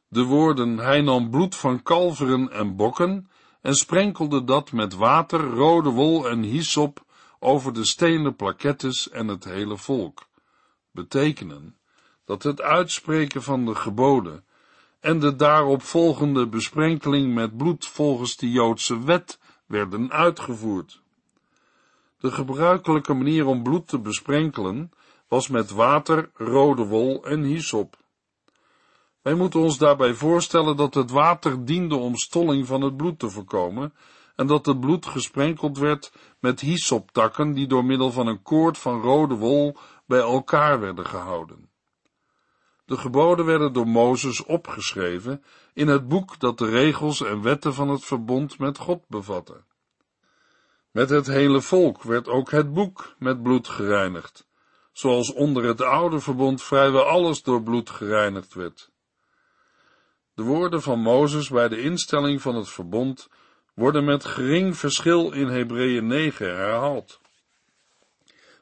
De 0.08 0.24
woorden 0.24 0.78
hij 0.78 1.02
nam 1.02 1.30
bloed 1.30 1.56
van 1.56 1.84
kalveren 1.84 2.52
en 2.52 2.76
bokken 2.76 3.30
en 3.62 3.76
sprenkelde 3.76 4.44
dat 4.44 4.72
met 4.72 4.94
water, 4.94 5.39
rode 5.39 5.89
wol 5.89 6.30
en 6.30 6.42
hyssop 6.42 7.06
over 7.39 7.74
de 7.74 7.86
stenen 7.86 8.36
plakettes 8.36 9.10
en 9.10 9.28
het 9.28 9.44
hele 9.44 9.78
volk, 9.78 10.28
betekenen 10.92 11.78
dat 12.34 12.43
het 12.43 12.62
uitspreken 12.62 13.43
van 13.43 13.65
de 13.65 13.76
geboden 13.76 14.43
en 15.00 15.19
de 15.19 15.36
daarop 15.36 15.82
volgende 15.82 16.48
besprenkeling 16.48 17.34
met 17.34 17.58
bloed 17.58 17.88
volgens 17.88 18.36
de 18.36 18.52
Joodse 18.52 19.04
wet 19.04 19.39
werden 19.65 20.12
uitgevoerd. 20.12 21.02
De 22.17 22.32
gebruikelijke 22.32 23.13
manier 23.13 23.46
om 23.46 23.63
bloed 23.63 23.88
te 23.88 24.00
besprenkelen 24.00 24.91
was 25.28 25.48
met 25.48 25.72
water, 25.72 26.32
rode 26.34 26.86
wol 26.86 27.26
en 27.26 27.43
hyssop. 27.43 27.98
Wij 29.22 29.34
moeten 29.34 29.60
ons 29.60 29.78
daarbij 29.78 30.13
voorstellen 30.13 30.76
dat 30.76 30.93
het 30.93 31.12
water 31.12 31.65
diende 31.65 31.96
om 31.96 32.15
stolling 32.15 32.67
van 32.67 32.82
het 32.82 32.98
bloed 32.98 33.19
te 33.19 33.30
voorkomen 33.30 33.93
en 34.36 34.48
dat 34.48 34.65
het 34.65 34.80
bloed 34.80 35.06
gesprenkeld 35.06 35.78
werd 35.78 36.13
met 36.39 36.60
hyssoptakken 36.60 37.54
die 37.54 37.67
door 37.67 37.86
middel 37.86 38.12
van 38.12 38.28
een 38.28 38.41
koord 38.41 38.78
van 38.78 39.02
rode 39.02 39.36
wol 39.36 39.78
bij 40.06 40.19
elkaar 40.19 40.80
werden 40.80 41.06
gehouden. 41.06 41.72
De 42.86 42.98
geboden 42.98 43.46
werden 43.46 43.74
door 43.74 43.88
Mozes 43.88 44.43
opgeschreven 44.43 45.43
in 45.74 45.88
het 45.88 46.08
boek 46.08 46.39
dat 46.39 46.58
de 46.58 46.69
regels 46.69 47.22
en 47.22 47.41
wetten 47.41 47.74
van 47.74 47.89
het 47.89 48.06
verbond 48.06 48.60
met 48.60 48.78
God 48.78 49.04
bevatte. 49.08 49.63
Met 50.91 51.10
het 51.10 51.28
hele 51.28 51.62
volk 51.62 52.04
werd 52.04 52.28
ook 52.28 52.52
het 52.52 52.74
boek 52.74 53.15
met 53.17 53.43
bloed 53.43 53.67
gereinigd, 53.67 54.48
zoals 54.91 55.34
onder 55.34 55.63
het 55.63 55.82
oude 55.82 56.19
verbond 56.19 56.63
vrijwel 56.63 57.04
alles 57.04 57.43
door 57.43 57.63
bloed 57.63 57.89
gereinigd 57.89 58.54
werd. 58.54 58.91
De 60.34 60.43
woorden 60.43 60.82
van 60.82 61.00
Mozes 61.00 61.50
bij 61.50 61.67
de 61.67 61.82
instelling 61.82 62.41
van 62.41 62.56
het 62.56 62.69
verbond 62.69 63.30
worden 63.74 64.06
met 64.06 64.26
gering 64.26 64.78
verschil 64.78 65.32
in 65.32 65.48
Hebreeën 65.48 66.08
9 66.08 66.46
herhaald. 66.46 67.19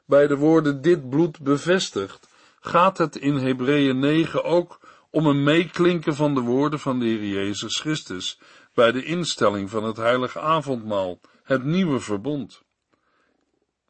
Bij 0.04 0.26
de 0.26 0.36
woorden 0.36 0.82
dit 0.82 1.10
bloed 1.10 1.40
bevestigt 1.40 2.28
gaat 2.64 2.98
het 2.98 3.16
in 3.16 3.36
Hebreeën 3.36 3.98
9 3.98 4.44
ook 4.44 4.80
om 5.10 5.26
een 5.26 5.42
meeklinken 5.42 6.14
van 6.14 6.34
de 6.34 6.40
woorden 6.40 6.78
van 6.78 6.98
de 6.98 7.04
Heer 7.04 7.24
Jezus 7.24 7.80
Christus 7.80 8.40
bij 8.74 8.92
de 8.92 9.04
instelling 9.04 9.70
van 9.70 9.84
het 9.84 9.96
heilige 9.96 10.40
avondmaal, 10.40 11.20
het 11.42 11.64
nieuwe 11.64 12.00
verbond. 12.00 12.62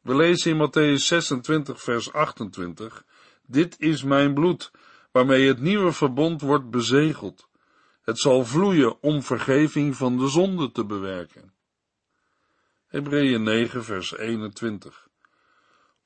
We 0.00 0.16
lezen 0.16 0.50
in 0.50 0.68
Matthäus 0.68 1.02
26 1.02 1.82
vers 1.82 2.12
28, 2.12 3.04
dit 3.46 3.78
is 3.78 4.02
mijn 4.02 4.34
bloed, 4.34 4.70
waarmee 5.10 5.48
het 5.48 5.60
nieuwe 5.60 5.92
verbond 5.92 6.40
wordt 6.40 6.70
bezegeld. 6.70 7.48
Het 8.02 8.18
zal 8.18 8.44
vloeien 8.44 9.02
om 9.02 9.22
vergeving 9.22 9.96
van 9.96 10.18
de 10.18 10.28
zonde 10.28 10.72
te 10.72 10.84
bewerken. 10.84 11.54
Hebreeën 12.86 13.42
9 13.42 13.84
vers 13.84 14.16
21 14.16 15.10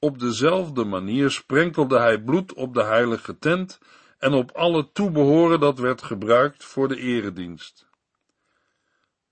op 0.07 0.19
dezelfde 0.19 0.85
manier 0.85 1.31
sprenkelde 1.31 1.99
hij 1.99 2.23
bloed 2.23 2.55
op 2.55 2.75
de 2.75 2.83
heilige 2.83 3.39
tent 3.39 3.79
en 4.19 4.33
op 4.33 4.51
alle 4.51 4.91
toebehoren 4.93 5.61
dat 5.61 5.79
werd 5.79 6.03
gebruikt 6.03 6.65
voor 6.65 6.89
de 6.89 6.97
eredienst. 6.97 7.87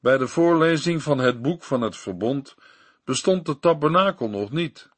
Bij 0.00 0.18
de 0.18 0.28
voorlezing 0.28 1.02
van 1.02 1.18
het 1.18 1.42
boek 1.42 1.62
van 1.62 1.80
het 1.80 1.96
verbond 1.96 2.54
bestond 3.04 3.46
de 3.46 3.58
tabernakel 3.58 4.28
nog 4.28 4.50
niet. 4.50 4.90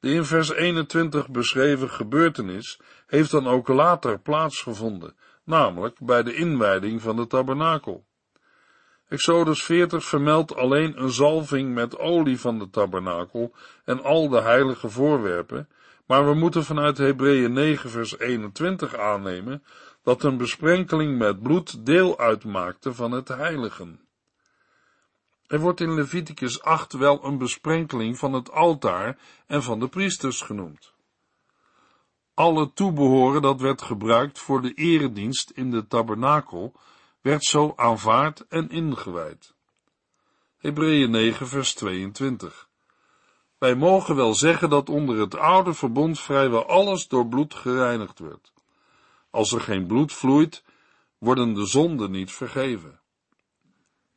De 0.00 0.12
in 0.12 0.24
vers 0.24 0.52
21 0.52 1.30
beschreven 1.30 1.90
gebeurtenis 1.90 2.80
heeft 3.06 3.30
dan 3.30 3.46
ook 3.46 3.68
later 3.68 4.20
plaatsgevonden, 4.20 5.16
namelijk 5.44 5.98
bij 6.00 6.22
de 6.22 6.34
inwijding 6.34 7.02
van 7.02 7.16
de 7.16 7.26
tabernakel. 7.26 8.06
Exodus 9.08 9.62
40 9.62 10.04
vermeldt 10.04 10.54
alleen 10.54 11.02
een 11.02 11.10
zalving 11.10 11.74
met 11.74 11.98
olie 11.98 12.40
van 12.40 12.58
de 12.58 12.70
tabernakel 12.70 13.52
en 13.84 14.02
al 14.02 14.28
de 14.28 14.40
heilige 14.40 14.88
voorwerpen, 14.88 15.68
maar 16.06 16.26
we 16.26 16.34
moeten 16.34 16.64
vanuit 16.64 16.98
Hebreeën 16.98 17.52
9 17.52 17.90
vers 17.90 18.18
21 18.18 18.96
aannemen 18.96 19.62
dat 20.02 20.22
een 20.22 20.36
besprenkeling 20.36 21.18
met 21.18 21.42
bloed 21.42 21.86
deel 21.86 22.18
uitmaakte 22.18 22.94
van 22.94 23.12
het 23.12 23.28
heiligen. 23.28 24.00
Er 25.46 25.60
wordt 25.60 25.80
in 25.80 25.94
Leviticus 25.94 26.62
8 26.62 26.92
wel 26.92 27.24
een 27.24 27.38
besprenkeling 27.38 28.18
van 28.18 28.32
het 28.32 28.50
altaar 28.50 29.18
en 29.46 29.62
van 29.62 29.80
de 29.80 29.88
priesters 29.88 30.40
genoemd. 30.40 30.92
Alle 32.34 32.72
toebehoren 32.72 33.42
dat 33.42 33.60
werd 33.60 33.82
gebruikt 33.82 34.38
voor 34.38 34.62
de 34.62 34.72
eredienst 34.72 35.50
in 35.50 35.70
de 35.70 35.86
tabernakel 35.86 36.74
werd 37.24 37.44
zo 37.44 37.72
aanvaard 37.76 38.46
en 38.48 38.70
ingewijd. 38.70 39.54
Hebreeën 40.58 41.10
9 41.10 41.48
vers 41.48 41.74
22 41.74 42.68
Wij 43.58 43.74
mogen 43.74 44.16
wel 44.16 44.34
zeggen 44.34 44.70
dat 44.70 44.88
onder 44.88 45.18
het 45.18 45.36
oude 45.36 45.74
verbond 45.74 46.20
vrijwel 46.20 46.66
alles 46.66 47.08
door 47.08 47.26
bloed 47.26 47.54
gereinigd 47.54 48.18
werd. 48.18 48.52
Als 49.30 49.52
er 49.52 49.60
geen 49.60 49.86
bloed 49.86 50.12
vloeit, 50.12 50.64
worden 51.18 51.54
de 51.54 51.66
zonden 51.66 52.10
niet 52.10 52.32
vergeven. 52.32 53.00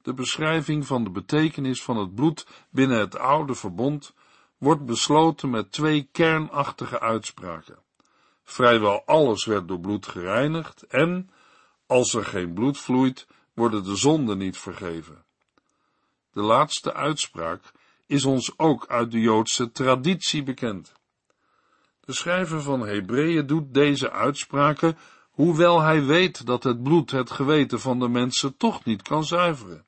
De 0.01 0.13
beschrijving 0.13 0.87
van 0.87 1.03
de 1.03 1.09
betekenis 1.09 1.83
van 1.83 1.97
het 1.97 2.15
bloed 2.15 2.47
binnen 2.69 2.99
het 2.99 3.17
oude 3.17 3.55
verbond 3.55 4.13
wordt 4.57 4.85
besloten 4.85 5.49
met 5.49 5.71
twee 5.71 6.09
kernachtige 6.11 6.99
uitspraken. 6.99 7.77
Vrijwel 8.43 9.05
alles 9.05 9.45
werd 9.45 9.67
door 9.67 9.79
bloed 9.79 10.07
gereinigd 10.07 10.83
en 10.83 11.29
als 11.87 12.13
er 12.13 12.25
geen 12.25 12.53
bloed 12.53 12.77
vloeit, 12.77 13.27
worden 13.53 13.83
de 13.83 13.95
zonden 13.95 14.37
niet 14.37 14.57
vergeven. 14.57 15.25
De 16.31 16.41
laatste 16.41 16.93
uitspraak 16.93 17.71
is 18.05 18.25
ons 18.25 18.53
ook 18.57 18.87
uit 18.87 19.11
de 19.11 19.19
Joodse 19.19 19.71
traditie 19.71 20.43
bekend. 20.43 20.93
De 21.99 22.13
schrijver 22.13 22.61
van 22.61 22.87
Hebreeën 22.87 23.47
doet 23.47 23.73
deze 23.73 24.11
uitspraken, 24.11 24.97
hoewel 25.31 25.81
hij 25.81 26.03
weet 26.03 26.45
dat 26.45 26.63
het 26.63 26.83
bloed 26.83 27.11
het 27.11 27.31
geweten 27.31 27.79
van 27.79 27.99
de 27.99 28.07
mensen 28.07 28.57
toch 28.57 28.85
niet 28.85 29.01
kan 29.01 29.23
zuiveren. 29.23 29.85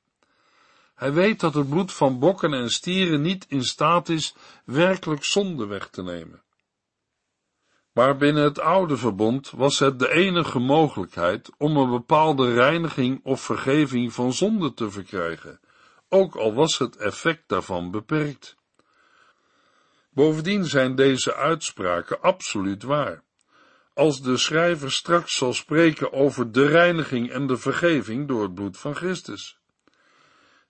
Hij 0.95 1.13
weet 1.13 1.39
dat 1.39 1.53
het 1.53 1.69
bloed 1.69 1.93
van 1.93 2.19
bokken 2.19 2.53
en 2.53 2.69
stieren 2.69 3.21
niet 3.21 3.45
in 3.47 3.63
staat 3.63 4.09
is 4.09 4.35
werkelijk 4.65 5.23
zonde 5.23 5.65
weg 5.65 5.89
te 5.89 6.03
nemen. 6.03 6.41
Maar 7.99 8.17
binnen 8.17 8.43
het 8.43 8.59
oude 8.59 8.97
verbond 8.97 9.51
was 9.51 9.79
het 9.79 9.99
de 9.99 10.11
enige 10.11 10.59
mogelijkheid 10.59 11.49
om 11.57 11.77
een 11.77 11.89
bepaalde 11.89 12.53
reiniging 12.53 13.19
of 13.23 13.41
vergeving 13.41 14.13
van 14.13 14.33
zonde 14.33 14.73
te 14.73 14.91
verkrijgen, 14.91 15.59
ook 16.09 16.35
al 16.35 16.53
was 16.53 16.77
het 16.77 16.95
effect 16.95 17.43
daarvan 17.47 17.91
beperkt. 17.91 18.57
Bovendien 20.09 20.65
zijn 20.65 20.95
deze 20.95 21.35
uitspraken 21.35 22.21
absoluut 22.21 22.83
waar. 22.83 23.23
als 23.93 24.21
de 24.21 24.37
schrijver 24.37 24.91
straks 24.91 25.35
zal 25.35 25.53
spreken 25.53 26.13
over 26.13 26.51
de 26.51 26.65
reiniging 26.65 27.29
en 27.29 27.47
de 27.47 27.57
vergeving 27.57 28.27
door 28.27 28.41
het 28.41 28.53
bloed 28.53 28.77
van 28.77 28.95
Christus. 28.95 29.57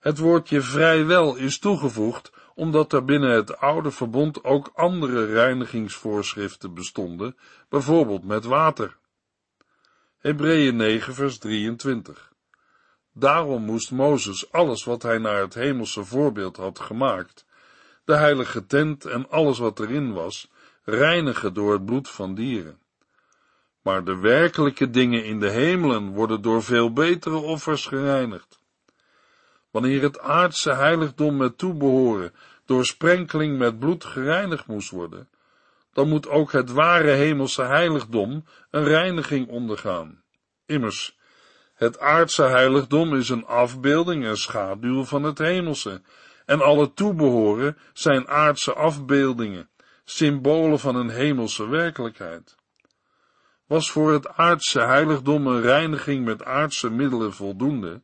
Het 0.00 0.18
woordje 0.18 0.60
vrijwel 0.60 1.36
is 1.36 1.58
toegevoegd 1.58 2.32
omdat 2.60 2.92
er 2.92 3.04
binnen 3.04 3.30
het 3.30 3.56
oude 3.56 3.90
verbond 3.90 4.44
ook 4.44 4.70
andere 4.74 5.24
reinigingsvoorschriften 5.24 6.74
bestonden, 6.74 7.36
bijvoorbeeld 7.68 8.24
met 8.24 8.44
water. 8.44 8.96
Hebreeën 10.18 10.76
9 10.76 11.14
vers 11.14 11.38
23 11.38 12.32
Daarom 13.12 13.62
moest 13.62 13.90
Mozes 13.90 14.52
alles 14.52 14.84
wat 14.84 15.02
hij 15.02 15.18
naar 15.18 15.40
het 15.40 15.54
hemelse 15.54 16.04
voorbeeld 16.04 16.56
had 16.56 16.78
gemaakt, 16.78 17.46
de 18.04 18.14
heilige 18.14 18.66
tent 18.66 19.04
en 19.04 19.30
alles 19.30 19.58
wat 19.58 19.80
erin 19.80 20.12
was, 20.12 20.50
reinigen 20.84 21.54
door 21.54 21.72
het 21.72 21.84
bloed 21.84 22.08
van 22.08 22.34
dieren. 22.34 22.80
Maar 23.82 24.04
de 24.04 24.16
werkelijke 24.16 24.90
dingen 24.90 25.24
in 25.24 25.40
de 25.40 25.50
hemelen 25.50 26.08
worden 26.08 26.42
door 26.42 26.62
veel 26.62 26.92
betere 26.92 27.36
offers 27.36 27.86
gereinigd. 27.86 28.58
Wanneer 29.70 30.02
het 30.02 30.20
aardse 30.20 30.72
heiligdom 30.72 31.36
met 31.36 31.58
toebehoren 31.58 32.32
door 32.70 32.84
sprenkeling 32.84 33.58
met 33.58 33.78
bloed 33.78 34.04
gereinigd 34.04 34.66
moest 34.66 34.90
worden, 34.90 35.28
dan 35.92 36.08
moet 36.08 36.28
ook 36.28 36.52
het 36.52 36.72
ware 36.72 37.10
hemelse 37.10 37.62
heiligdom 37.62 38.44
een 38.70 38.84
reiniging 38.84 39.48
ondergaan. 39.48 40.22
Immers, 40.66 41.18
het 41.74 41.98
aardse 41.98 42.42
heiligdom 42.42 43.14
is 43.14 43.28
een 43.28 43.46
afbeelding 43.46 44.24
en 44.24 44.36
schaduw 44.36 45.04
van 45.04 45.22
het 45.22 45.38
hemelse, 45.38 46.02
en 46.46 46.60
alle 46.60 46.92
toebehoren 46.92 47.78
zijn 47.92 48.28
aardse 48.28 48.72
afbeeldingen, 48.72 49.70
symbolen 50.04 50.78
van 50.78 50.96
een 50.96 51.10
hemelse 51.10 51.68
werkelijkheid. 51.68 52.56
Was 53.66 53.90
voor 53.90 54.12
het 54.12 54.28
aardse 54.28 54.80
heiligdom 54.80 55.46
een 55.46 55.60
reiniging 55.60 56.24
met 56.24 56.44
aardse 56.44 56.90
middelen 56.90 57.32
voldoende, 57.32 58.02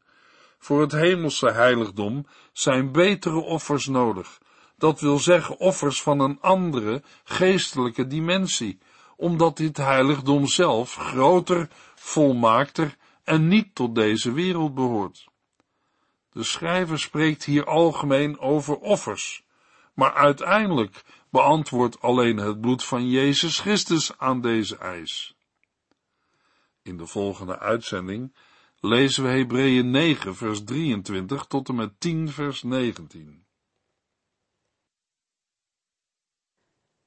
voor 0.59 0.81
het 0.81 0.93
hemelse 0.93 1.51
heiligdom 1.51 2.27
zijn 2.53 2.93
betere 2.93 3.41
offers 3.41 3.87
nodig, 3.87 4.39
dat 4.77 5.01
wil 5.01 5.19
zeggen 5.19 5.59
offers 5.59 6.03
van 6.03 6.21
een 6.21 6.41
andere 6.41 7.03
geestelijke 7.25 8.07
dimensie, 8.07 8.79
omdat 9.17 9.57
dit 9.57 9.77
heiligdom 9.77 10.47
zelf 10.47 10.95
groter, 10.95 11.69
volmaakter 11.95 12.97
en 13.25 13.49
niet 13.49 13.75
tot 13.75 13.95
deze 13.95 14.33
wereld 14.33 14.75
behoort. 14.75 15.27
De 16.31 16.43
schrijver 16.43 16.99
spreekt 16.99 17.45
hier 17.45 17.65
algemeen 17.65 18.39
over 18.39 18.77
offers, 18.77 19.45
maar 19.95 20.13
uiteindelijk 20.13 21.05
beantwoordt 21.31 22.01
alleen 22.01 22.37
het 22.37 22.61
bloed 22.61 22.85
van 22.85 23.09
Jezus 23.09 23.61
Christus 23.61 24.19
aan 24.19 24.41
deze 24.41 24.77
eis. 24.77 25.37
In 26.83 26.97
de 26.97 27.07
volgende 27.07 27.59
uitzending 27.59 28.35
lezen 28.81 29.23
we 29.23 29.29
Hebreeën 29.29 29.91
9 29.91 30.37
vers 30.37 30.65
23 30.65 31.45
tot 31.45 31.69
en 31.69 31.75
met 31.75 32.01
10 32.01 32.29
vers 32.29 32.63
19. 32.63 33.46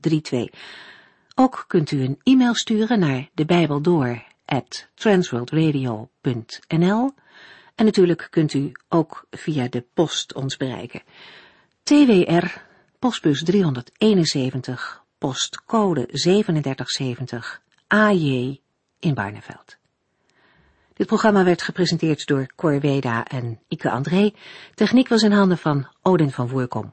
8432. 0.00 0.60
Ook 1.34 1.64
kunt 1.66 1.90
u 1.90 2.02
een 2.02 2.20
e-mail 2.22 2.54
sturen 2.54 2.98
naar 2.98 3.28
de 3.34 3.44
transworldradio.nl 4.94 7.14
en 7.74 7.84
natuurlijk 7.84 8.26
kunt 8.30 8.54
u 8.54 8.72
ook 8.88 9.26
via 9.30 9.68
de 9.68 9.84
post 9.94 10.34
ons 10.34 10.56
bereiken. 10.56 11.02
TWR, 11.82 12.46
postbus 12.98 13.44
371, 13.44 15.04
postcode 15.18 16.06
3770, 16.06 17.62
AJ 17.86 18.60
in 18.98 19.14
Barneveld. 19.14 19.76
Dit 20.94 21.06
programma 21.06 21.44
werd 21.44 21.62
gepresenteerd 21.62 22.26
door 22.26 22.46
Cor 22.56 22.80
Weda 22.80 23.24
en 23.24 23.60
Ike 23.68 23.90
André. 23.90 24.32
Techniek 24.74 25.08
was 25.08 25.22
in 25.22 25.32
handen 25.32 25.58
van 25.58 25.88
Odin 26.02 26.30
van 26.30 26.48
Voorkom. 26.48 26.92